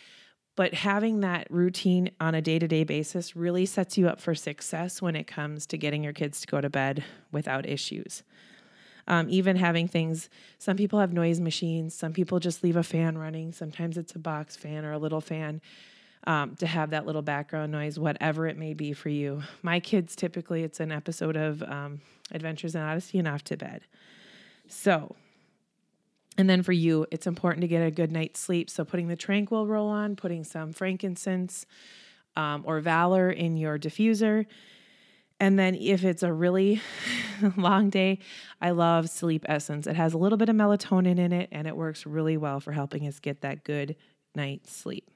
but 0.56 0.74
having 0.74 1.20
that 1.20 1.46
routine 1.50 2.10
on 2.20 2.34
a 2.34 2.42
day 2.42 2.58
to 2.58 2.68
day 2.68 2.84
basis 2.84 3.34
really 3.34 3.66
sets 3.66 3.96
you 3.96 4.08
up 4.08 4.20
for 4.20 4.34
success 4.34 5.00
when 5.00 5.16
it 5.16 5.26
comes 5.26 5.66
to 5.66 5.78
getting 5.78 6.04
your 6.04 6.12
kids 6.12 6.40
to 6.42 6.46
go 6.46 6.60
to 6.60 6.70
bed 6.70 7.02
without 7.32 7.66
issues. 7.66 8.22
Um, 9.08 9.26
even 9.30 9.56
having 9.56 9.86
things, 9.86 10.28
some 10.58 10.76
people 10.76 10.98
have 10.98 11.12
noise 11.12 11.40
machines, 11.40 11.94
some 11.94 12.12
people 12.12 12.40
just 12.40 12.64
leave 12.64 12.76
a 12.76 12.82
fan 12.82 13.16
running. 13.16 13.52
Sometimes 13.52 13.96
it's 13.96 14.14
a 14.14 14.18
box 14.18 14.56
fan 14.56 14.84
or 14.84 14.92
a 14.92 14.98
little 14.98 15.20
fan 15.20 15.60
um, 16.26 16.56
to 16.56 16.66
have 16.66 16.90
that 16.90 17.06
little 17.06 17.22
background 17.22 17.70
noise, 17.72 17.98
whatever 17.98 18.46
it 18.46 18.58
may 18.58 18.74
be 18.74 18.92
for 18.92 19.08
you. 19.08 19.42
My 19.62 19.78
kids 19.80 20.16
typically, 20.16 20.64
it's 20.64 20.80
an 20.80 20.90
episode 20.90 21.36
of 21.36 21.62
um, 21.62 22.00
Adventures 22.32 22.74
in 22.74 22.82
Odyssey 22.82 23.18
and 23.18 23.28
off 23.28 23.44
to 23.44 23.56
bed. 23.56 23.82
So, 24.68 25.14
and 26.36 26.50
then 26.50 26.62
for 26.62 26.72
you, 26.72 27.06
it's 27.10 27.26
important 27.26 27.62
to 27.62 27.68
get 27.68 27.80
a 27.80 27.90
good 27.90 28.10
night's 28.10 28.40
sleep. 28.40 28.68
So, 28.68 28.84
putting 28.84 29.08
the 29.08 29.16
Tranquil 29.16 29.66
roll 29.66 29.88
on, 29.88 30.16
putting 30.16 30.42
some 30.42 30.72
frankincense 30.72 31.64
um, 32.36 32.62
or 32.66 32.80
Valor 32.80 33.30
in 33.30 33.56
your 33.56 33.78
diffuser. 33.78 34.46
And 35.38 35.58
then, 35.58 35.74
if 35.74 36.02
it's 36.04 36.22
a 36.22 36.32
really 36.32 36.80
long 37.56 37.90
day, 37.90 38.20
I 38.60 38.70
love 38.70 39.10
Sleep 39.10 39.44
Essence. 39.48 39.86
It 39.86 39.96
has 39.96 40.14
a 40.14 40.18
little 40.18 40.38
bit 40.38 40.48
of 40.48 40.56
melatonin 40.56 41.18
in 41.18 41.32
it, 41.32 41.48
and 41.52 41.66
it 41.66 41.76
works 41.76 42.06
really 42.06 42.36
well 42.36 42.58
for 42.58 42.72
helping 42.72 43.06
us 43.06 43.18
get 43.18 43.42
that 43.42 43.62
good 43.64 43.96
night's 44.34 44.74
sleep. 44.74 45.10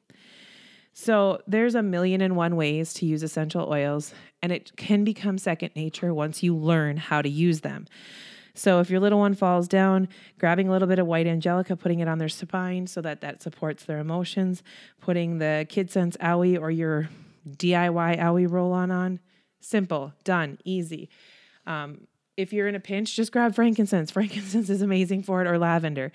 So, 0.92 1.40
there's 1.46 1.74
a 1.74 1.82
million 1.82 2.20
and 2.20 2.36
one 2.36 2.56
ways 2.56 2.92
to 2.94 3.06
use 3.06 3.22
essential 3.22 3.66
oils, 3.72 4.12
and 4.42 4.52
it 4.52 4.76
can 4.76 5.04
become 5.04 5.38
second 5.38 5.70
nature 5.74 6.12
once 6.12 6.42
you 6.42 6.54
learn 6.54 6.98
how 6.98 7.22
to 7.22 7.28
use 7.28 7.60
them. 7.60 7.86
So, 8.54 8.80
if 8.80 8.90
your 8.90 9.00
little 9.00 9.20
one 9.20 9.34
falls 9.34 9.68
down, 9.68 10.08
grabbing 10.38 10.68
a 10.68 10.70
little 10.70 10.88
bit 10.88 10.98
of 10.98 11.06
white 11.06 11.26
angelica, 11.26 11.76
putting 11.76 12.00
it 12.00 12.08
on 12.08 12.18
their 12.18 12.28
spine 12.28 12.86
so 12.86 13.00
that 13.00 13.22
that 13.22 13.42
supports 13.42 13.84
their 13.84 13.98
emotions, 13.98 14.62
putting 15.00 15.38
the 15.38 15.66
KidScents 15.70 16.18
Owie 16.18 16.60
or 16.60 16.70
your 16.70 17.08
DIY 17.48 18.18
Owie 18.18 18.50
roll 18.50 18.72
on 18.72 18.90
on, 18.90 19.20
simple, 19.60 20.12
done, 20.24 20.58
easy. 20.64 21.08
Um, 21.66 22.06
if 22.36 22.52
you're 22.52 22.68
in 22.68 22.74
a 22.74 22.80
pinch, 22.80 23.16
just 23.16 23.32
grab 23.32 23.54
frankincense. 23.54 24.10
Frankincense 24.12 24.70
is 24.70 24.82
amazing 24.82 25.22
for 25.22 25.42
it, 25.42 25.46
or 25.46 25.58
lavender. 25.58 26.10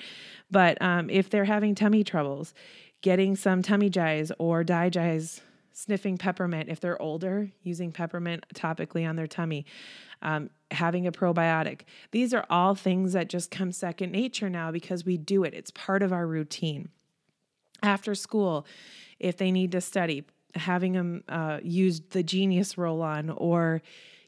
But 0.49 0.81
um, 0.81 1.09
if 1.09 1.29
they're 1.29 1.45
having 1.45 1.75
tummy 1.75 2.03
troubles, 2.03 2.53
getting 3.01 3.35
some 3.35 3.61
TummyGize 3.61 4.31
or 4.39 4.63
DiGize, 4.63 5.41
sniffing 5.71 6.17
peppermint 6.17 6.69
if 6.69 6.79
they're 6.79 6.99
older, 7.01 7.51
using 7.61 7.91
peppermint 7.91 8.45
topically 8.55 9.07
on 9.07 9.17
their 9.17 9.27
tummy, 9.27 9.65
um, 10.21 10.49
having 10.71 11.05
a 11.05 11.11
probiotic. 11.11 11.81
These 12.11 12.33
are 12.33 12.45
all 12.49 12.75
things 12.75 13.13
that 13.13 13.29
just 13.29 13.51
come 13.51 13.71
second 13.71 14.11
nature 14.11 14.49
now 14.49 14.71
because 14.71 15.05
we 15.05 15.17
do 15.17 15.43
it, 15.43 15.53
it's 15.53 15.71
part 15.71 16.01
of 16.01 16.13
our 16.13 16.25
routine. 16.25 16.89
After 17.83 18.15
school, 18.15 18.65
if 19.19 19.37
they 19.37 19.51
need 19.51 19.73
to 19.73 19.81
study, 19.81 20.25
having 20.55 20.93
them 20.93 21.23
uh, 21.29 21.59
use 21.63 22.01
the 22.09 22.23
GeneYus 22.23 22.77
roll 22.77 23.01
on 23.01 23.29
or 23.29 23.81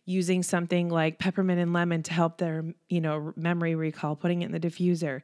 using 0.05 0.43
something 0.43 0.89
like 0.89 1.19
peppermint 1.19 1.59
and 1.59 1.73
lemon 1.73 2.03
to 2.03 2.13
help 2.13 2.37
their 2.37 2.63
you 2.89 3.01
know 3.01 3.33
memory 3.35 3.75
recall 3.75 4.15
putting 4.15 4.41
it 4.41 4.45
in 4.45 4.51
the 4.51 4.59
diffuser 4.59 5.21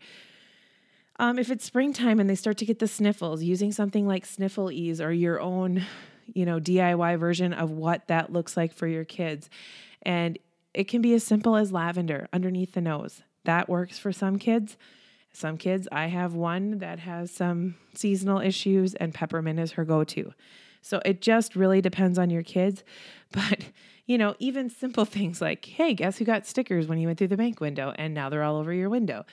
um, 1.19 1.37
if 1.37 1.51
it's 1.51 1.63
springtime 1.63 2.19
and 2.19 2.29
they 2.29 2.35
start 2.35 2.57
to 2.57 2.65
get 2.65 2.79
the 2.79 2.87
sniffles, 2.87 3.43
using 3.43 3.71
something 3.71 4.07
like 4.07 4.25
Sniffle 4.25 4.71
Ease 4.71 4.99
or 4.99 5.11
your 5.13 5.39
own, 5.39 5.85
you 6.33 6.45
know, 6.45 6.59
DIY 6.59 7.19
version 7.19 7.53
of 7.53 7.71
what 7.71 8.07
that 8.07 8.33
looks 8.33 8.57
like 8.57 8.73
for 8.73 8.87
your 8.87 9.05
kids. 9.05 9.49
And 10.01 10.39
it 10.73 10.87
can 10.87 11.01
be 11.01 11.13
as 11.13 11.23
simple 11.23 11.55
as 11.55 11.71
lavender 11.71 12.27
underneath 12.33 12.73
the 12.73 12.81
nose. 12.81 13.21
That 13.45 13.69
works 13.69 13.99
for 13.99 14.11
some 14.11 14.39
kids. 14.39 14.75
Some 15.31 15.57
kids, 15.57 15.87
I 15.91 16.07
have 16.07 16.33
one 16.33 16.79
that 16.79 16.99
has 16.99 17.31
some 17.31 17.75
seasonal 17.95 18.39
issues, 18.39 18.93
and 18.95 19.13
peppermint 19.13 19.59
is 19.59 19.73
her 19.73 19.83
go 19.83 20.03
to. 20.03 20.33
So 20.83 21.01
it 21.03 21.21
just 21.21 21.55
really 21.55 21.81
depends 21.81 22.19
on 22.19 22.29
your 22.29 22.43
kids. 22.43 22.83
But, 23.31 23.65
you 24.05 24.19
know, 24.19 24.35
even 24.37 24.69
simple 24.69 25.05
things 25.05 25.41
like, 25.41 25.65
hey, 25.65 25.95
guess 25.95 26.19
who 26.19 26.23
got 26.25 26.45
stickers 26.45 26.85
when 26.85 26.99
you 26.99 27.07
went 27.07 27.17
through 27.17 27.29
the 27.29 27.37
bank 27.37 27.59
window? 27.59 27.91
And 27.97 28.13
now 28.13 28.29
they're 28.29 28.43
all 28.43 28.57
over 28.57 28.71
your 28.71 28.91
window. 28.91 29.25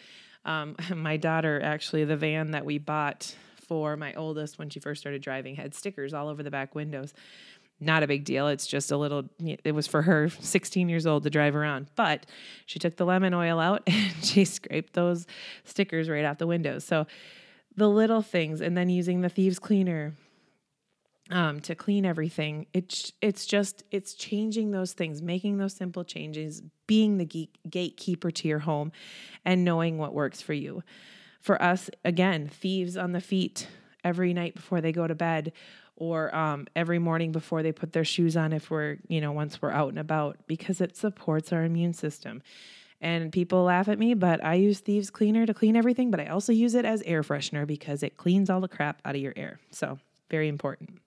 Um, 0.47 0.75
my 0.97 1.19
daughter, 1.19 1.61
actually, 1.63 2.05
the 2.05 2.17
van 2.17 2.53
that 2.53 2.65
we 2.65 2.79
bought 2.79 3.37
for 3.69 3.99
my 3.99 4.15
oldest 4.15 4.59
when 4.59 4.71
she 4.71 4.81
first 4.81 5.03
started 5.03 5.21
driving 5.21 5.55
had 5.55 5.75
stickers 5.75 6.15
all 6.15 6.29
over 6.29 6.43
the 6.43 6.51
back 6.51 6.75
windows. 6.75 7.13
Not 7.79 8.03
a 8.03 8.07
big 8.07 8.25
deal. 8.25 8.49
It's 8.49 8.67
just 8.67 8.91
a 8.91 8.97
little, 8.97 9.29
it 9.39 9.75
was 9.75 9.87
for 9.87 10.01
her 10.01 10.31
16 10.31 10.89
years 10.89 11.07
old 11.07 11.25
to 11.25 11.31
drive 11.31 11.55
around. 11.55 11.89
But 11.95 12.25
she 12.65 12.79
took 12.79 12.97
the 12.97 13.05
lemon 13.05 13.35
oil 13.35 13.61
out 13.61 13.83
and 13.87 14.25
she 14.25 14.47
scraped 14.47 14.95
those 14.95 15.27
stickers 15.65 16.09
right 16.09 16.25
out 16.25 16.39
the 16.39 16.47
windows. 16.47 16.85
So 16.85 17.07
the 17.77 17.89
little 17.89 18.23
things, 18.23 18.63
and 18.63 18.79
then 18.79 18.89
using 18.89 19.21
the 19.21 19.29
thieves 19.29 19.59
cleaner 19.59 20.15
um, 21.31 21.61
to 21.61 21.75
clean 21.75 22.05
everything. 22.05 22.67
It's 22.73 23.13
it's 23.21 23.47
just 23.47 23.85
it's 23.91 24.15
changing 24.15 24.71
those 24.71 24.93
things, 24.93 25.23
making 25.23 25.59
those 25.59 25.75
simple 25.75 26.05
changes, 26.05 26.63
being 26.87 27.19
the 27.19 27.25
geek, 27.25 27.59
gatekeeper 27.69 28.31
to 28.31 28.49
your 28.49 28.61
home, 28.61 28.93
and 29.45 29.65
knowing 29.65 29.99
what 29.99 30.13
works 30.13 30.43
for 30.43 30.53
you. 30.53 30.83
For 31.41 31.61
us, 31.63 31.89
again, 32.05 32.49
thieves 32.49 32.97
on 32.97 33.13
the 33.13 33.21
feet 33.21 33.69
every 34.05 34.35
night 34.35 34.55
before 34.55 34.81
they 34.81 34.93
go 34.93 35.07
to 35.07 35.15
bed, 35.15 35.53
or 35.97 36.35
um, 36.35 36.67
every 36.75 36.99
morning 36.99 37.33
before 37.33 37.63
they 37.63 37.73
put 37.73 37.93
their 37.93 38.05
shoes 38.05 38.37
on. 38.37 38.53
If 38.53 38.71
we're 38.71 38.99
you 39.09 39.21
know 39.21 39.33
once 39.33 39.63
we're 39.63 39.71
out 39.73 39.91
and 39.91 39.99
about, 39.99 40.39
because 40.47 40.81
it 40.81 40.97
supports 40.97 41.53
our 41.53 41.65
immune 41.65 41.95
system. 41.95 42.43
And 43.03 43.33
people 43.33 43.63
laugh 43.63 43.89
at 43.89 43.99
me, 43.99 44.13
but 44.13 44.45
I 44.45 44.57
use 44.57 44.81
Thieves 44.81 45.09
Cleaner 45.09 45.47
to 45.47 45.55
clean 45.55 45.75
everything, 45.75 46.11
but 46.11 46.21
I 46.21 46.27
also 46.27 46.53
use 46.53 46.75
it 46.75 46.85
as 46.85 47.01
air 47.07 47.23
freshener 47.23 47.67
because 47.67 48.03
it 48.03 48.19
cleans 48.19 48.51
all 48.51 48.61
the 48.61 48.69
crap 48.69 49.01
out 49.07 49.15
of 49.15 49.23
your 49.23 49.33
air. 49.37 49.59
So 49.71 49.99
very 50.31 50.49
important. 50.49 50.99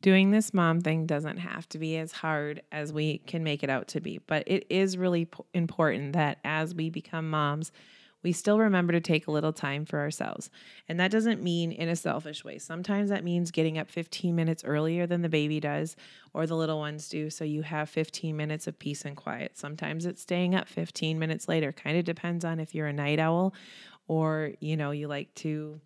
Doing 0.00 0.30
this 0.30 0.54
mom 0.54 0.80
thing 0.80 1.06
doesn't 1.06 1.38
have 1.38 1.68
to 1.70 1.78
be 1.78 1.96
as 1.96 2.12
hard 2.12 2.62
as 2.70 2.92
we 2.92 3.18
can 3.18 3.42
make 3.42 3.62
it 3.64 3.70
out 3.70 3.88
to 3.88 4.00
be, 4.00 4.18
but 4.26 4.44
it 4.46 4.64
is 4.70 4.96
really 4.96 5.24
p- 5.24 5.42
important 5.54 6.12
that 6.12 6.38
as 6.44 6.74
we 6.74 6.88
become 6.88 7.28
moms, 7.28 7.72
we 8.22 8.32
still 8.32 8.58
remember 8.58 8.92
to 8.92 9.00
take 9.00 9.26
a 9.26 9.30
little 9.30 9.52
time 9.52 9.84
for 9.84 10.00
ourselves. 10.00 10.50
And 10.88 10.98
that 10.98 11.10
doesn't 11.10 11.42
mean 11.42 11.70
in 11.70 11.88
a 11.88 11.96
selfish 11.96 12.44
way. 12.44 12.58
Sometimes 12.58 13.10
that 13.10 13.24
means 13.24 13.50
getting 13.50 13.78
up 13.78 13.90
15 13.90 14.34
minutes 14.34 14.64
earlier 14.64 15.06
than 15.06 15.22
the 15.22 15.28
baby 15.28 15.60
does 15.60 15.94
or 16.34 16.46
the 16.46 16.56
little 16.56 16.78
ones 16.78 17.08
do. 17.08 17.30
So 17.30 17.44
you 17.44 17.62
have 17.62 17.88
15 17.88 18.36
minutes 18.36 18.66
of 18.66 18.78
peace 18.78 19.04
and 19.04 19.16
quiet. 19.16 19.56
Sometimes 19.56 20.04
it's 20.04 20.22
staying 20.22 20.54
up 20.54 20.68
15 20.68 21.18
minutes 21.18 21.48
later. 21.48 21.72
Kind 21.72 21.96
of 21.96 22.04
depends 22.04 22.44
on 22.44 22.58
if 22.58 22.74
you're 22.74 22.88
a 22.88 22.92
night 22.92 23.20
owl 23.20 23.54
or, 24.08 24.52
you 24.60 24.76
know, 24.76 24.90
you 24.90 25.06
like 25.06 25.32
to 25.36 25.80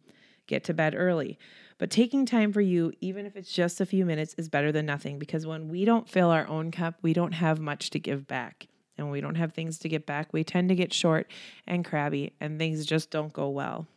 get 0.47 0.65
to 0.65 0.75
bed 0.75 0.95
early. 0.97 1.39
But 1.83 1.91
taking 1.91 2.27
time 2.27 2.53
for 2.53 2.61
you, 2.61 2.93
even 3.01 3.27
if 3.27 3.35
it's 3.35 3.53
just 3.53 3.81
a 3.81 3.87
few 3.87 4.07
minutes, 4.07 4.37
is 4.39 4.49
better 4.49 4.71
than 4.71 4.87
nothing 4.87 5.19
because 5.19 5.49
when 5.49 5.69
we 5.69 5.85
don't 5.85 6.09
fill 6.09 6.31
our 6.31 6.47
own 6.47 6.71
cup, 6.71 6.95
we 7.03 7.13
don't 7.13 7.33
have 7.33 7.59
much 7.59 7.91
to 7.91 7.99
give 7.99 8.29
back. 8.29 8.69
And 8.97 9.09
when 9.09 9.13
we 9.13 9.21
don't 9.21 9.35
have 9.35 9.53
things 9.53 9.81
to 9.81 9.89
get 9.89 10.07
back, 10.07 10.33
we 10.33 10.45
tend 10.45 10.69
to 10.69 10.77
get 10.77 10.93
short 10.93 11.29
and 11.67 11.85
crabby 11.85 12.35
and 12.41 12.57
things 12.57 12.87
just 12.87 13.11
don't 13.11 13.33
go 13.33 13.49
well. 13.49 13.89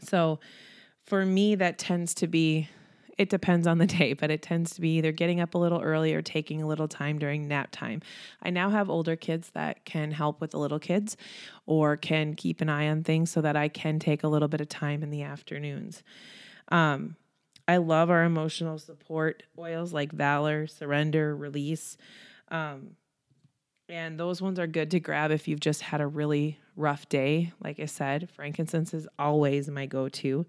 So 0.00 0.40
for 1.04 1.24
me, 1.24 1.54
that 1.54 1.78
tends 1.78 2.12
to 2.14 2.26
be 2.26 2.68
it 3.18 3.30
depends 3.30 3.68
on 3.68 3.78
the 3.78 3.86
day, 4.00 4.12
but 4.12 4.32
it 4.32 4.42
tends 4.42 4.74
to 4.74 4.80
be 4.80 4.96
either 4.96 5.12
getting 5.12 5.40
up 5.40 5.54
a 5.54 5.58
little 5.58 5.80
early 5.80 6.12
or 6.12 6.22
taking 6.22 6.60
a 6.60 6.66
little 6.66 6.88
time 6.88 7.20
during 7.20 7.46
nap 7.46 7.68
time. 7.70 8.02
I 8.42 8.50
now 8.50 8.70
have 8.70 8.90
older 8.90 9.14
kids 9.14 9.50
that 9.50 9.84
can 9.84 10.10
help 10.10 10.40
with 10.40 10.50
the 10.50 10.58
little 10.58 10.80
kids 10.80 11.16
or 11.66 11.96
can 11.96 12.34
keep 12.34 12.60
an 12.60 12.68
eye 12.68 12.88
on 12.88 13.04
things 13.04 13.30
so 13.30 13.40
that 13.42 13.54
I 13.54 13.68
can 13.68 14.00
take 14.00 14.24
a 14.24 14.28
little 14.28 14.48
bit 14.48 14.60
of 14.60 14.68
time 14.68 15.04
in 15.04 15.10
the 15.10 15.22
afternoons. 15.22 16.02
Um, 16.68 17.16
I 17.66 17.78
love 17.78 18.10
our 18.10 18.24
emotional 18.24 18.78
support 18.78 19.42
oils 19.58 19.92
like 19.92 20.12
Valor, 20.12 20.66
Surrender, 20.66 21.34
Release. 21.34 21.96
Um, 22.48 22.96
and 23.88 24.18
those 24.18 24.40
ones 24.42 24.58
are 24.58 24.66
good 24.66 24.90
to 24.92 25.00
grab 25.00 25.30
if 25.30 25.48
you've 25.48 25.60
just 25.60 25.82
had 25.82 26.00
a 26.00 26.06
really 26.06 26.58
rough 26.76 27.08
day. 27.08 27.52
Like 27.62 27.80
I 27.80 27.86
said, 27.86 28.30
frankincense 28.30 28.94
is 28.94 29.06
always 29.18 29.68
my 29.68 29.86
go 29.86 30.08
to. 30.08 30.46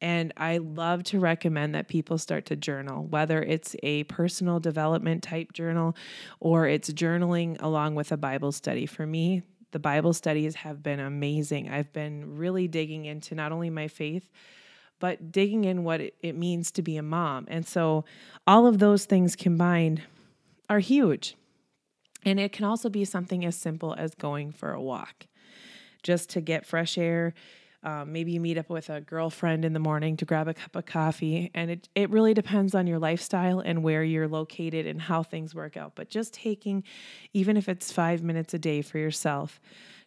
And 0.00 0.32
I 0.36 0.58
love 0.58 1.04
to 1.04 1.20
recommend 1.20 1.76
that 1.76 1.86
people 1.86 2.18
start 2.18 2.46
to 2.46 2.56
journal, 2.56 3.04
whether 3.04 3.40
it's 3.40 3.76
a 3.84 4.02
personal 4.04 4.58
development 4.58 5.22
type 5.22 5.52
journal 5.52 5.94
or 6.40 6.66
it's 6.66 6.90
journaling 6.92 7.56
along 7.62 7.94
with 7.94 8.10
a 8.10 8.16
Bible 8.16 8.50
study. 8.50 8.84
For 8.84 9.06
me, 9.06 9.42
the 9.70 9.78
Bible 9.78 10.12
studies 10.12 10.56
have 10.56 10.82
been 10.82 10.98
amazing. 10.98 11.70
I've 11.70 11.92
been 11.92 12.36
really 12.36 12.66
digging 12.66 13.04
into 13.04 13.36
not 13.36 13.52
only 13.52 13.70
my 13.70 13.86
faith, 13.86 14.28
but 15.02 15.32
digging 15.32 15.64
in 15.64 15.82
what 15.82 16.00
it, 16.00 16.14
it 16.20 16.36
means 16.36 16.70
to 16.70 16.80
be 16.80 16.96
a 16.96 17.02
mom. 17.02 17.44
And 17.50 17.66
so 17.66 18.04
all 18.46 18.68
of 18.68 18.78
those 18.78 19.04
things 19.04 19.34
combined 19.34 20.00
are 20.70 20.78
huge. 20.78 21.34
And 22.24 22.38
it 22.38 22.52
can 22.52 22.64
also 22.64 22.88
be 22.88 23.04
something 23.04 23.44
as 23.44 23.56
simple 23.56 23.96
as 23.98 24.14
going 24.14 24.52
for 24.52 24.70
a 24.70 24.80
walk 24.80 25.26
just 26.04 26.30
to 26.30 26.40
get 26.40 26.64
fresh 26.64 26.96
air 26.96 27.34
um, 27.84 28.12
maybe 28.12 28.30
you 28.30 28.40
meet 28.40 28.58
up 28.58 28.70
with 28.70 28.90
a 28.90 29.00
girlfriend 29.00 29.64
in 29.64 29.72
the 29.72 29.80
morning 29.80 30.16
to 30.18 30.24
grab 30.24 30.46
a 30.46 30.54
cup 30.54 30.76
of 30.76 30.86
coffee. 30.86 31.50
And 31.52 31.70
it, 31.70 31.88
it 31.96 32.10
really 32.10 32.32
depends 32.32 32.74
on 32.74 32.86
your 32.86 33.00
lifestyle 33.00 33.58
and 33.58 33.82
where 33.82 34.04
you're 34.04 34.28
located 34.28 34.86
and 34.86 35.02
how 35.02 35.24
things 35.24 35.52
work 35.52 35.76
out. 35.76 35.92
But 35.96 36.08
just 36.08 36.32
taking, 36.32 36.84
even 37.32 37.56
if 37.56 37.68
it's 37.68 37.90
five 37.90 38.22
minutes 38.22 38.54
a 38.54 38.58
day 38.58 38.82
for 38.82 38.98
yourself, 38.98 39.60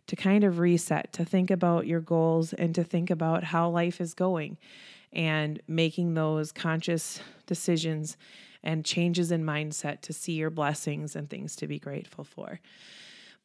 to 0.08 0.15
kind 0.15 0.44
of 0.44 0.60
reset, 0.60 1.12
to 1.13 1.26
think 1.26 1.50
about 1.50 1.88
your 1.88 2.02
goals 2.02 2.54
and 2.54 2.76
to 2.76 2.84
think 2.84 3.10
about 3.10 3.44
how 3.44 3.70
life 3.70 4.00
is 4.00 4.13
going 4.13 4.58
and 5.13 5.62
making 5.68 6.13
those 6.13 6.52
conscious 6.52 7.20
decisions 7.46 8.18
and 8.63 8.84
changes 8.84 9.32
in 9.32 9.44
mindset 9.44 10.02
to 10.02 10.13
see 10.13 10.34
your 10.34 10.50
blessings 10.50 11.15
and 11.15 11.30
things 11.30 11.56
to 11.56 11.68
be 11.68 11.80
grateful 11.80 12.24
for. 12.24 12.60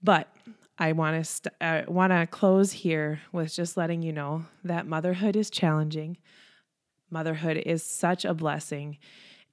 But 0.02 0.34
I 0.78 0.92
want 0.92 1.22
to 1.22 1.24
st- 1.24 1.54
uh, 1.60 1.82
want 1.88 2.12
to 2.12 2.26
close 2.26 2.72
here 2.72 3.20
with 3.32 3.54
just 3.54 3.76
letting 3.76 4.02
you 4.02 4.12
know 4.12 4.46
that 4.64 4.86
motherhood 4.86 5.36
is 5.36 5.50
challenging. 5.50 6.16
motherhood 7.10 7.56
is 7.58 7.82
such 7.82 8.24
a 8.24 8.32
blessing 8.32 8.96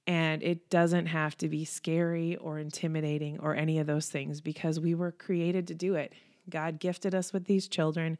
and 0.06 0.42
it 0.42 0.70
doesn't 0.70 1.06
have 1.06 1.36
to 1.36 1.48
be 1.48 1.66
scary 1.66 2.36
or 2.36 2.58
intimidating 2.58 3.38
or 3.40 3.54
any 3.54 3.78
of 3.78 3.86
those 3.86 4.08
things 4.08 4.40
because 4.40 4.80
we 4.80 4.94
were 4.94 5.12
created 5.12 5.66
to 5.66 5.74
do 5.74 5.96
it. 5.96 6.14
God 6.50 6.78
gifted 6.78 7.14
us 7.14 7.32
with 7.32 7.44
these 7.44 7.68
children, 7.68 8.18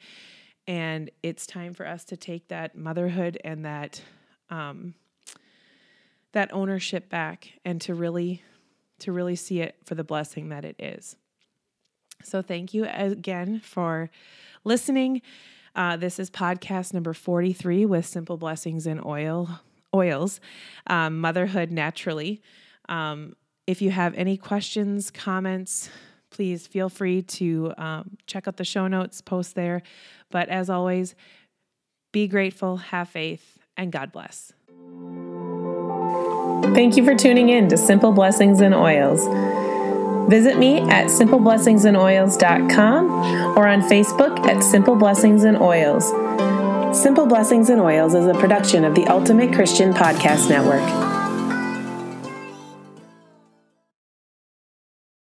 and 0.67 1.11
it's 1.23 1.47
time 1.47 1.75
for 1.75 1.87
us 1.87 2.05
to 2.07 2.17
take 2.17 2.49
that 2.49 2.77
motherhood 2.77 3.39
and 3.45 3.65
that 3.65 4.03
um, 4.51 4.95
that 6.33 6.53
ownership 6.53 7.09
back 7.09 7.53
and 7.65 7.81
to 7.81 7.95
really 7.95 8.43
to 9.01 9.13
really 9.13 9.37
see 9.37 9.61
it 9.61 9.77
for 9.85 9.95
the 9.95 10.05
blessing 10.05 10.49
that 10.49 10.65
it 10.65 10.77
is. 10.79 11.17
So 12.25 12.43
thank 12.43 12.75
you 12.75 12.87
again 12.87 13.61
for 13.61 14.11
listening. 14.65 15.23
Uh, 15.75 15.97
this 15.97 16.19
is 16.19 16.31
podcast 16.31 16.93
number 16.93 17.15
43 17.15 17.87
with 17.87 18.05
Simple 18.05 18.37
Blessings 18.37 18.87
in 18.87 19.01
Oil 19.05 19.61
Oils, 19.95 20.41
um, 20.89 21.21
Motherhood 21.21 21.71
Naturally. 21.71 22.43
Um, 22.89 23.37
if 23.67 23.81
you 23.81 23.91
have 23.91 24.15
any 24.15 24.37
questions, 24.37 25.11
comments, 25.11 25.91
please 26.31 26.67
feel 26.67 26.89
free 26.89 27.23
to 27.23 27.73
um, 27.77 28.17
check 28.27 28.49
out 28.49 28.57
the 28.57 28.65
show 28.65 28.87
notes, 28.87 29.21
post 29.21 29.55
there. 29.55 29.83
But 30.31 30.49
as 30.49 30.71
always, 30.71 31.15
be 32.13 32.29
grateful, 32.29 32.79
have 32.79 33.09
faith, 33.09 33.59
and 33.77 33.93
God 33.93 34.13
bless. 34.13 34.53
Thank 36.75 36.97
you 36.97 37.05
for 37.05 37.15
tuning 37.15 37.49
in 37.49 37.69
to 37.69 37.77
Simple 37.77 38.11
Blessings 38.13 38.61
and 38.61 38.75
Oils. 38.75 39.25
Visit 40.29 40.59
me 40.59 40.81
at 40.81 41.07
simpleblessingsandOils.com 41.07 43.11
or 43.57 43.67
on 43.67 43.81
Facebook 43.83 44.47
at 44.47 44.63
Simple 44.63 44.95
Blessings 44.95 45.45
and 45.45 45.57
Oils. 45.57 46.05
Simple 47.01 47.27
Blessings 47.27 47.71
and 47.71 47.81
Oils 47.81 48.15
is 48.15 48.27
a 48.27 48.35
production 48.35 48.85
of 48.85 48.95
the 48.95 49.07
Ultimate 49.07 49.55
Christian 49.55 49.95
Podcast 49.95 50.51
Network. 50.51 51.08